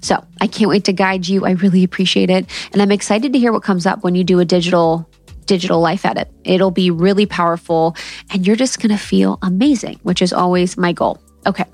[0.00, 1.44] So, I can't wait to guide you.
[1.44, 2.46] I really appreciate it.
[2.72, 5.08] And I'm excited to hear what comes up when you do a digital
[5.46, 6.30] digital life edit.
[6.44, 7.96] It'll be really powerful
[8.32, 11.20] and you're just going to feel amazing, which is always my goal.
[11.46, 11.64] Okay.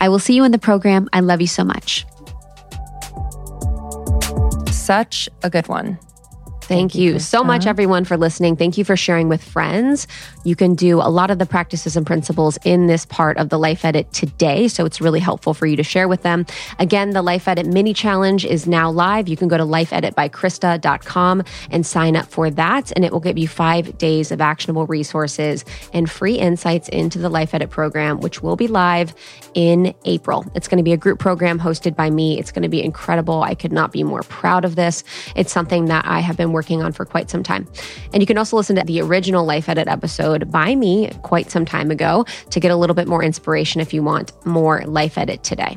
[0.00, 1.08] I will see you in the program.
[1.12, 2.04] I love you so much.
[4.70, 5.98] Such a good one.
[6.64, 8.56] Thank, Thank you, you so much, everyone, for listening.
[8.56, 10.06] Thank you for sharing with friends.
[10.44, 13.58] You can do a lot of the practices and principles in this part of the
[13.58, 14.68] Life Edit today.
[14.68, 16.46] So it's really helpful for you to share with them.
[16.78, 19.28] Again, the Life Edit mini challenge is now live.
[19.28, 22.92] You can go to lifeeditbykrista.com and sign up for that.
[22.96, 27.28] And it will give you five days of actionable resources and free insights into the
[27.28, 29.14] Life Edit program, which will be live
[29.52, 30.50] in April.
[30.54, 32.38] It's going to be a group program hosted by me.
[32.38, 33.42] It's going to be incredible.
[33.42, 35.04] I could not be more proud of this.
[35.36, 37.68] It's something that I have been working on for quite some time.
[38.14, 41.66] And you can also listen to the original Life Edit episode by me quite some
[41.66, 45.44] time ago to get a little bit more inspiration if you want more Life Edit
[45.44, 45.76] today.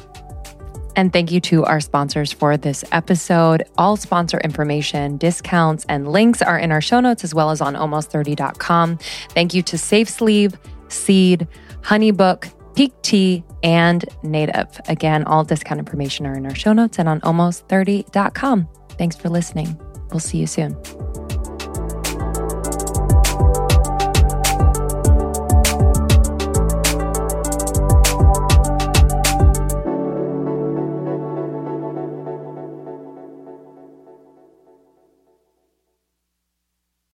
[0.97, 3.63] And thank you to our sponsors for this episode.
[3.77, 7.75] All sponsor information, discounts, and links are in our show notes as well as on
[7.75, 8.97] almost30.com.
[9.29, 10.55] Thank you to SafeSleeve,
[10.89, 11.47] Seed,
[11.81, 14.81] Honeybook, Pique Tea, and Native.
[14.87, 18.67] Again, all discount information are in our show notes and on almost30.com.
[18.97, 19.86] Thanks for listening.
[20.11, 20.77] We'll see you soon.